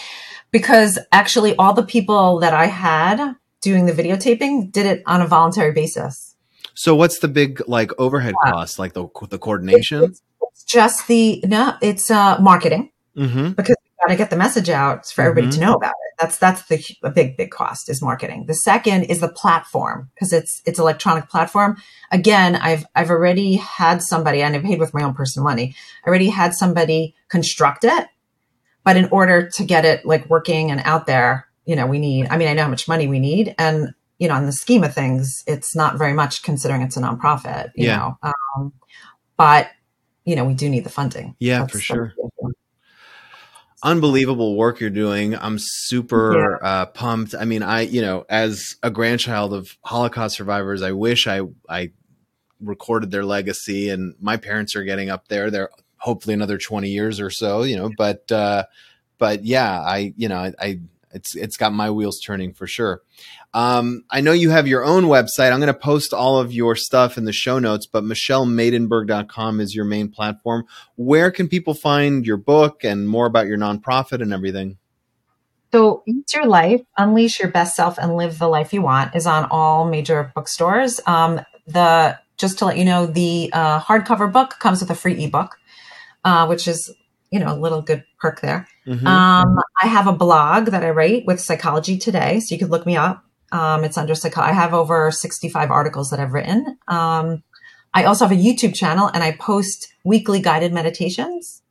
because 0.52 0.96
actually 1.10 1.56
all 1.56 1.72
the 1.72 1.82
people 1.82 2.38
that 2.38 2.54
I 2.54 2.66
had 2.66 3.34
doing 3.60 3.86
the 3.86 3.92
videotaping 3.92 4.70
did 4.70 4.86
it 4.86 5.02
on 5.06 5.20
a 5.20 5.26
voluntary 5.26 5.72
basis. 5.72 6.36
So 6.74 6.94
what's 6.94 7.18
the 7.18 7.28
big 7.28 7.62
like 7.66 7.90
overhead 7.98 8.34
yeah. 8.44 8.52
cost, 8.52 8.78
like 8.78 8.92
the 8.92 9.08
the 9.28 9.38
coordination? 9.38 10.04
It's, 10.04 10.22
it's 10.40 10.62
just 10.62 11.08
the 11.08 11.42
no, 11.44 11.74
it's 11.82 12.12
uh, 12.12 12.38
marketing 12.40 12.92
mm-hmm. 13.16 13.52
because 13.52 13.76
got 14.04 14.12
to 14.12 14.18
get 14.18 14.30
the 14.30 14.36
message 14.36 14.68
out 14.68 15.06
for 15.06 15.22
everybody 15.22 15.46
mm-hmm. 15.48 15.60
to 15.60 15.66
know 15.66 15.74
about 15.74 15.90
it. 15.90 16.14
That's 16.20 16.38
that's 16.38 16.62
the 16.66 16.84
a 17.02 17.10
big 17.10 17.36
big 17.36 17.50
cost 17.50 17.88
is 17.88 18.00
marketing. 18.00 18.46
The 18.46 18.54
second 18.54 19.04
is 19.04 19.20
the 19.20 19.28
platform 19.28 20.10
because 20.14 20.32
it's 20.32 20.62
it's 20.64 20.78
electronic 20.78 21.28
platform. 21.28 21.76
Again, 22.12 22.56
I've 22.56 22.86
I've 22.94 23.10
already 23.10 23.56
had 23.56 24.02
somebody 24.02 24.42
and 24.42 24.54
I've 24.54 24.62
paid 24.62 24.78
with 24.78 24.94
my 24.94 25.02
own 25.02 25.14
personal 25.14 25.44
money. 25.44 25.74
I 26.04 26.08
already 26.08 26.28
had 26.28 26.54
somebody 26.54 27.14
construct 27.28 27.84
it, 27.84 28.08
but 28.84 28.96
in 28.96 29.08
order 29.10 29.48
to 29.54 29.64
get 29.64 29.84
it 29.84 30.06
like 30.06 30.28
working 30.30 30.70
and 30.70 30.80
out 30.84 31.06
there, 31.06 31.48
you 31.64 31.74
know, 31.74 31.86
we 31.86 31.98
need. 31.98 32.28
I 32.28 32.36
mean, 32.36 32.48
I 32.48 32.54
know 32.54 32.62
how 32.62 32.68
much 32.68 32.86
money 32.86 33.08
we 33.08 33.18
need, 33.18 33.54
and 33.58 33.92
you 34.18 34.28
know, 34.28 34.36
in 34.36 34.46
the 34.46 34.52
scheme 34.52 34.84
of 34.84 34.94
things, 34.94 35.42
it's 35.48 35.74
not 35.74 35.98
very 35.98 36.12
much 36.12 36.44
considering 36.44 36.82
it's 36.82 36.96
a 36.96 37.00
nonprofit. 37.00 37.72
You 37.74 37.88
yeah. 37.88 37.96
know, 37.96 38.18
um, 38.56 38.72
but 39.36 39.68
you 40.24 40.36
know, 40.36 40.44
we 40.44 40.54
do 40.54 40.68
need 40.68 40.84
the 40.84 40.90
funding. 40.90 41.34
Yeah, 41.40 41.60
That's 41.60 41.72
for 41.72 41.78
sure 41.80 42.14
unbelievable 43.84 44.56
work 44.56 44.80
you're 44.80 44.90
doing. 44.90 45.36
I'm 45.36 45.58
super 45.58 46.58
yeah. 46.60 46.68
uh, 46.68 46.86
pumped. 46.86 47.34
I 47.38 47.44
mean, 47.44 47.62
I 47.62 47.82
you 47.82 48.00
know, 48.00 48.24
as 48.28 48.76
a 48.82 48.90
grandchild 48.90 49.52
of 49.52 49.76
Holocaust 49.84 50.36
survivors, 50.36 50.82
I 50.82 50.92
wish 50.92 51.28
I 51.28 51.42
I 51.68 51.92
recorded 52.60 53.10
their 53.10 53.24
legacy. 53.24 53.90
And 53.90 54.14
my 54.20 54.36
parents 54.38 54.74
are 54.74 54.82
getting 54.82 55.10
up 55.10 55.28
there. 55.28 55.50
They're 55.50 55.70
hopefully 55.98 56.34
another 56.34 56.58
20 56.58 56.88
years 56.88 57.20
or 57.20 57.30
so, 57.30 57.62
you 57.62 57.76
know. 57.76 57.90
But 57.96 58.32
uh, 58.32 58.64
but 59.18 59.44
yeah, 59.44 59.80
I 59.80 60.14
you 60.16 60.28
know 60.28 60.38
I, 60.38 60.52
I 60.58 60.80
it's 61.14 61.34
it's 61.34 61.56
got 61.56 61.72
my 61.72 61.90
wheels 61.90 62.20
turning 62.20 62.52
for 62.52 62.66
sure. 62.66 63.00
Um, 63.54 64.04
I 64.10 64.20
know 64.20 64.32
you 64.32 64.50
have 64.50 64.66
your 64.66 64.84
own 64.84 65.04
website. 65.04 65.52
I'm 65.52 65.60
going 65.60 65.72
to 65.72 65.74
post 65.74 66.12
all 66.12 66.38
of 66.38 66.52
your 66.52 66.74
stuff 66.74 67.16
in 67.16 67.24
the 67.24 67.32
show 67.32 67.58
notes, 67.58 67.86
but 67.86 68.04
michellemaidenberg.com 68.04 69.60
is 69.60 69.74
your 69.74 69.84
main 69.84 70.10
platform. 70.10 70.64
Where 70.96 71.30
can 71.30 71.48
people 71.48 71.74
find 71.74 72.26
your 72.26 72.36
book 72.36 72.84
and 72.84 73.08
more 73.08 73.26
about 73.26 73.46
your 73.46 73.58
nonprofit 73.58 74.20
and 74.20 74.32
everything? 74.32 74.78
So, 75.72 76.02
Ace 76.06 76.34
Your 76.34 76.46
Life, 76.46 76.82
Unleash 76.98 77.40
Your 77.40 77.50
Best 77.50 77.74
Self 77.74 77.98
and 77.98 78.16
Live 78.16 78.38
the 78.38 78.48
Life 78.48 78.72
You 78.72 78.82
Want 78.82 79.16
is 79.16 79.26
on 79.26 79.46
all 79.50 79.88
major 79.88 80.32
bookstores. 80.34 81.00
Um, 81.06 81.40
the 81.66 82.18
just 82.36 82.58
to 82.58 82.66
let 82.66 82.76
you 82.76 82.84
know, 82.84 83.06
the 83.06 83.50
uh, 83.52 83.80
hardcover 83.80 84.32
book 84.32 84.56
comes 84.58 84.80
with 84.80 84.90
a 84.90 84.94
free 84.94 85.24
ebook, 85.24 85.56
uh, 86.24 86.46
which 86.46 86.66
is 86.68 86.92
you 87.34 87.40
know, 87.40 87.52
a 87.52 87.58
little 87.58 87.82
good 87.82 88.04
perk 88.20 88.40
there. 88.40 88.68
Mm-hmm. 88.86 89.04
Um, 89.04 89.58
I 89.82 89.88
have 89.88 90.06
a 90.06 90.12
blog 90.12 90.66
that 90.66 90.84
I 90.84 90.90
write 90.90 91.26
with 91.26 91.40
Psychology 91.40 91.98
Today, 91.98 92.38
so 92.38 92.54
you 92.54 92.60
could 92.60 92.70
look 92.70 92.86
me 92.86 92.96
up. 92.96 93.24
Um, 93.50 93.82
it's 93.82 93.98
under 93.98 94.14
psych. 94.14 94.38
I 94.38 94.52
have 94.52 94.72
over 94.72 95.10
65 95.10 95.68
articles 95.68 96.10
that 96.10 96.20
I've 96.20 96.32
written. 96.32 96.78
Um, 96.86 97.42
I 97.92 98.04
also 98.04 98.24
have 98.24 98.38
a 98.38 98.40
YouTube 98.40 98.72
channel 98.72 99.10
and 99.12 99.24
I 99.24 99.32
post 99.32 99.92
weekly 100.04 100.40
guided 100.40 100.72
meditations. 100.72 101.62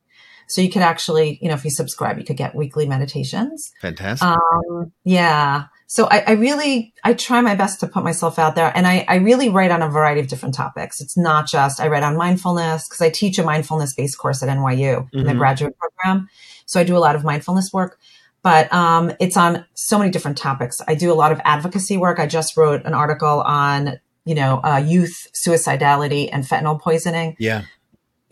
So 0.50 0.60
you 0.60 0.70
could 0.70 0.82
actually, 0.82 1.40
you 1.42 1.48
know, 1.48 1.56
if 1.56 1.64
you 1.64 1.72
subscribe, 1.72 2.18
you 2.18 2.26
could 2.26 2.36
get 2.36 2.56
weekly 2.56 2.86
meditations. 2.86 3.72
Fantastic. 3.82 4.28
Um, 4.28 4.92
yeah. 5.06 5.66
So 5.94 6.08
I, 6.10 6.24
I, 6.26 6.32
really, 6.32 6.92
I 7.04 7.14
try 7.14 7.40
my 7.42 7.54
best 7.54 7.80
to 7.82 7.88
put 7.88 8.04
myself 8.04 8.40
out 8.40 8.56
there 8.56 8.76
and 8.76 8.88
I, 8.88 9.06
I 9.08 9.18
really 9.18 9.50
write 9.50 9.70
on 9.70 9.84
a 9.84 9.88
variety 9.88 10.22
of 10.22 10.28
different 10.28 10.56
topics. 10.56 11.00
It's 11.00 11.16
not 11.16 11.48
just, 11.48 11.80
I 11.80 11.88
write 11.88 12.02
on 12.02 12.18
mindfulness 12.18 12.90
because 12.90 13.00
I 13.00 13.12
teach 13.12 13.38
a 13.38 13.44
mindfulness 13.44 13.94
based 13.94 14.18
course 14.18 14.42
at 14.42 14.50
NYU 14.50 14.58
mm-hmm. 14.58 15.18
in 15.20 15.24
the 15.24 15.30
mm-hmm. 15.30 15.38
graduate 15.38 15.78
program. 15.78 16.30
So 16.66 16.80
I 16.80 16.84
do 16.84 16.98
a 16.98 16.98
lot 16.98 17.16
of 17.16 17.24
mindfulness 17.24 17.70
work, 17.72 18.00
but, 18.42 18.74
um, 18.74 19.12
it's 19.20 19.38
on 19.38 19.66
so 19.76 20.00
many 20.00 20.10
different 20.10 20.40
topics. 20.40 20.82
I 20.88 20.96
do 20.96 21.12
a 21.12 21.14
lot 21.14 21.32
of 21.32 21.40
advocacy 21.46 21.98
work. 21.98 22.18
I 22.18 22.26
just 22.26 22.58
wrote 22.58 22.84
an 22.86 22.96
article 22.96 23.44
on, 23.44 24.00
you 24.26 24.34
know, 24.34 24.62
uh, 24.64 24.78
youth 24.84 25.28
suicidality 25.36 26.28
and 26.32 26.44
fentanyl 26.44 26.82
poisoning. 26.82 27.36
Yeah 27.38 27.66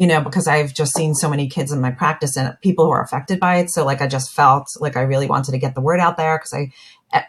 you 0.01 0.07
know, 0.07 0.19
because 0.19 0.47
I've 0.47 0.73
just 0.73 0.95
seen 0.95 1.13
so 1.13 1.29
many 1.29 1.47
kids 1.47 1.71
in 1.71 1.79
my 1.79 1.91
practice 1.91 2.35
and 2.35 2.57
people 2.63 2.85
who 2.85 2.91
are 2.91 3.03
affected 3.03 3.39
by 3.39 3.57
it. 3.57 3.69
So 3.69 3.85
like 3.85 4.01
I 4.01 4.07
just 4.07 4.31
felt 4.31 4.65
like 4.79 4.97
I 4.97 5.01
really 5.01 5.27
wanted 5.27 5.51
to 5.51 5.59
get 5.59 5.75
the 5.75 5.81
word 5.81 5.99
out 5.99 6.17
there 6.17 6.39
because 6.39 6.55
I, 6.55 6.71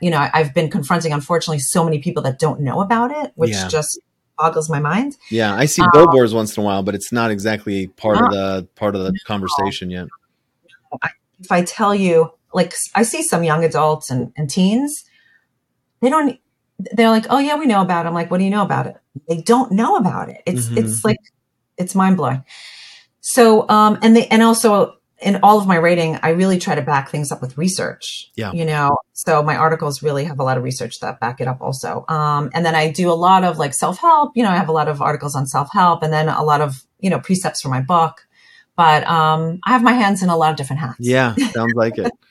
you 0.00 0.10
know, 0.10 0.28
I've 0.32 0.54
been 0.54 0.70
confronting, 0.70 1.12
unfortunately, 1.12 1.58
so 1.60 1.84
many 1.84 1.98
people 1.98 2.22
that 2.24 2.38
don't 2.38 2.60
know 2.60 2.80
about 2.80 3.10
it, 3.10 3.32
which 3.34 3.52
yeah. 3.52 3.68
just 3.68 4.00
boggles 4.38 4.70
my 4.70 4.80
mind. 4.80 5.16
Yeah, 5.30 5.54
I 5.54 5.66
see 5.66 5.82
um, 5.82 5.88
billboards 5.92 6.34
once 6.34 6.56
in 6.56 6.62
a 6.62 6.66
while, 6.66 6.82
but 6.82 6.94
it's 6.94 7.12
not 7.12 7.30
exactly 7.30 7.88
part 7.88 8.16
of 8.16 8.30
the 8.30 8.68
part 8.74 8.94
of 8.94 9.02
the 9.02 9.12
conversation 9.26 9.90
yet. 9.90 10.08
If 11.40 11.50
I 11.50 11.64
tell 11.64 11.94
you, 11.94 12.32
like, 12.52 12.74
I 12.94 13.02
see 13.02 13.22
some 13.22 13.44
young 13.44 13.64
adults 13.64 14.10
and, 14.10 14.32
and 14.36 14.48
teens, 14.48 15.04
they 16.00 16.10
don't. 16.10 16.38
They're 16.78 17.10
like, 17.10 17.26
"Oh 17.30 17.38
yeah, 17.38 17.56
we 17.56 17.66
know 17.66 17.80
about 17.80 18.06
it." 18.06 18.08
I'm 18.08 18.14
like, 18.14 18.30
"What 18.30 18.38
do 18.38 18.44
you 18.44 18.50
know 18.50 18.62
about 18.62 18.86
it?" 18.86 18.96
They 19.28 19.40
don't 19.40 19.72
know 19.72 19.96
about 19.96 20.28
it. 20.28 20.42
It's 20.46 20.66
mm-hmm. 20.66 20.78
it's 20.78 21.04
like 21.04 21.18
it's 21.78 21.94
mind 21.94 22.16
blowing. 22.16 22.44
So, 23.20 23.68
um, 23.68 23.98
and 24.02 24.16
they, 24.16 24.26
and 24.26 24.42
also 24.42 24.96
in 25.22 25.40
all 25.42 25.58
of 25.58 25.66
my 25.66 25.78
writing, 25.78 26.18
I 26.22 26.30
really 26.30 26.58
try 26.58 26.74
to 26.74 26.82
back 26.82 27.08
things 27.08 27.30
up 27.32 27.40
with 27.40 27.56
research. 27.56 28.30
Yeah. 28.34 28.52
You 28.52 28.64
know, 28.64 28.96
so 29.12 29.42
my 29.42 29.56
articles 29.56 30.02
really 30.02 30.24
have 30.24 30.40
a 30.40 30.42
lot 30.42 30.56
of 30.56 30.64
research 30.64 31.00
that 31.00 31.20
back 31.20 31.40
it 31.40 31.48
up 31.48 31.60
also. 31.60 32.04
Um, 32.08 32.50
and 32.54 32.66
then 32.66 32.74
I 32.74 32.90
do 32.90 33.10
a 33.10 33.14
lot 33.14 33.44
of 33.44 33.58
like 33.58 33.74
self 33.74 33.98
help. 33.98 34.32
You 34.36 34.42
know, 34.42 34.50
I 34.50 34.56
have 34.56 34.68
a 34.68 34.72
lot 34.72 34.88
of 34.88 35.00
articles 35.00 35.34
on 35.34 35.46
self 35.46 35.68
help 35.72 36.02
and 36.02 36.12
then 36.12 36.28
a 36.28 36.42
lot 36.42 36.60
of, 36.60 36.82
you 37.00 37.10
know, 37.10 37.20
precepts 37.20 37.62
for 37.62 37.68
my 37.68 37.80
book. 37.80 38.26
But 38.76 39.06
um, 39.06 39.60
I 39.64 39.70
have 39.70 39.82
my 39.82 39.92
hands 39.92 40.22
in 40.22 40.28
a 40.28 40.36
lot 40.36 40.50
of 40.50 40.56
different 40.56 40.80
hats. 40.80 40.96
Yeah, 41.00 41.34
sounds 41.34 41.74
like 41.74 41.98
it. 41.98 42.10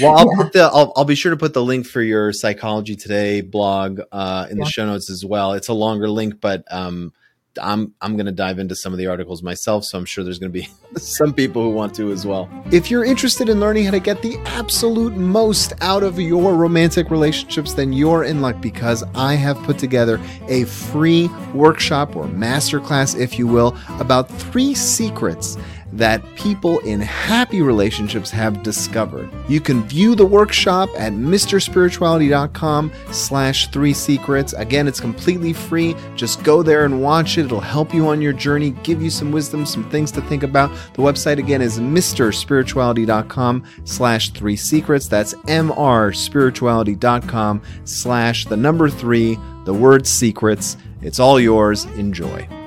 Well, 0.00 0.18
I'll 0.18 0.26
yeah. 0.26 0.42
put 0.42 0.52
the 0.52 0.62
I'll, 0.64 0.92
I'll 0.96 1.04
be 1.04 1.14
sure 1.14 1.30
to 1.30 1.36
put 1.36 1.54
the 1.54 1.62
link 1.62 1.86
for 1.86 2.02
your 2.02 2.32
Psychology 2.32 2.96
Today 2.96 3.42
blog 3.42 4.00
uh, 4.10 4.48
in 4.50 4.56
yeah. 4.56 4.64
the 4.64 4.68
show 4.68 4.86
notes 4.86 5.08
as 5.08 5.24
well. 5.24 5.52
It's 5.52 5.68
a 5.68 5.72
longer 5.72 6.08
link, 6.08 6.40
but 6.40 6.64
um, 6.68 7.12
I'm 7.60 7.94
I'm 8.00 8.16
going 8.16 8.26
to 8.26 8.32
dive 8.32 8.58
into 8.58 8.74
some 8.74 8.92
of 8.92 8.98
the 8.98 9.06
articles 9.06 9.42
myself, 9.42 9.84
so 9.84 9.98
I'm 9.98 10.04
sure 10.04 10.24
there's 10.24 10.38
going 10.38 10.52
to 10.52 10.58
be 10.58 10.68
some 10.96 11.32
people 11.32 11.62
who 11.62 11.70
want 11.70 11.94
to 11.96 12.12
as 12.12 12.26
well. 12.26 12.48
If 12.70 12.90
you're 12.90 13.04
interested 13.04 13.48
in 13.48 13.60
learning 13.60 13.84
how 13.84 13.92
to 13.92 14.00
get 14.00 14.22
the 14.22 14.38
absolute 14.46 15.16
most 15.16 15.72
out 15.80 16.02
of 16.02 16.18
your 16.18 16.54
romantic 16.54 17.10
relationships, 17.10 17.74
then 17.74 17.92
you're 17.92 18.24
in 18.24 18.40
luck 18.40 18.60
because 18.60 19.04
I 19.14 19.34
have 19.34 19.56
put 19.64 19.78
together 19.78 20.20
a 20.48 20.64
free 20.64 21.28
workshop 21.52 22.16
or 22.16 22.24
masterclass, 22.26 23.18
if 23.18 23.38
you 23.38 23.46
will, 23.46 23.76
about 23.98 24.28
three 24.28 24.74
secrets 24.74 25.56
that 25.94 26.22
people 26.34 26.80
in 26.80 27.00
happy 27.00 27.62
relationships 27.62 28.30
have 28.30 28.62
discovered. 28.62 29.30
You 29.48 29.60
can 29.60 29.82
view 29.84 30.14
the 30.14 30.26
workshop 30.26 30.90
at 30.96 31.12
mrspirituality.com 31.12 32.92
slash 33.12 33.68
three 33.68 33.92
secrets. 33.92 34.52
Again, 34.54 34.88
it's 34.88 35.00
completely 35.00 35.52
free. 35.52 35.94
Just 36.16 36.42
go 36.42 36.62
there 36.62 36.84
and 36.84 37.02
watch 37.02 37.38
it. 37.38 37.46
It'll 37.46 37.60
help 37.60 37.94
you 37.94 38.08
on 38.08 38.20
your 38.20 38.32
journey, 38.32 38.70
give 38.82 39.00
you 39.02 39.10
some 39.10 39.30
wisdom, 39.32 39.66
some 39.66 39.88
things 39.90 40.10
to 40.12 40.22
think 40.22 40.42
about. 40.42 40.70
The 40.94 41.02
website 41.02 41.38
again 41.38 41.60
is 41.62 41.78
mrspirituality.com 41.78 43.64
slash 43.84 44.30
three 44.30 44.56
secrets. 44.56 45.06
That's 45.08 45.34
mrspirituality.com 45.34 47.62
slash 47.84 48.44
the 48.46 48.56
number 48.56 48.90
three, 48.90 49.38
the 49.64 49.74
word 49.74 50.06
secrets. 50.06 50.76
It's 51.02 51.20
all 51.20 51.38
yours. 51.38 51.84
Enjoy. 51.96 52.63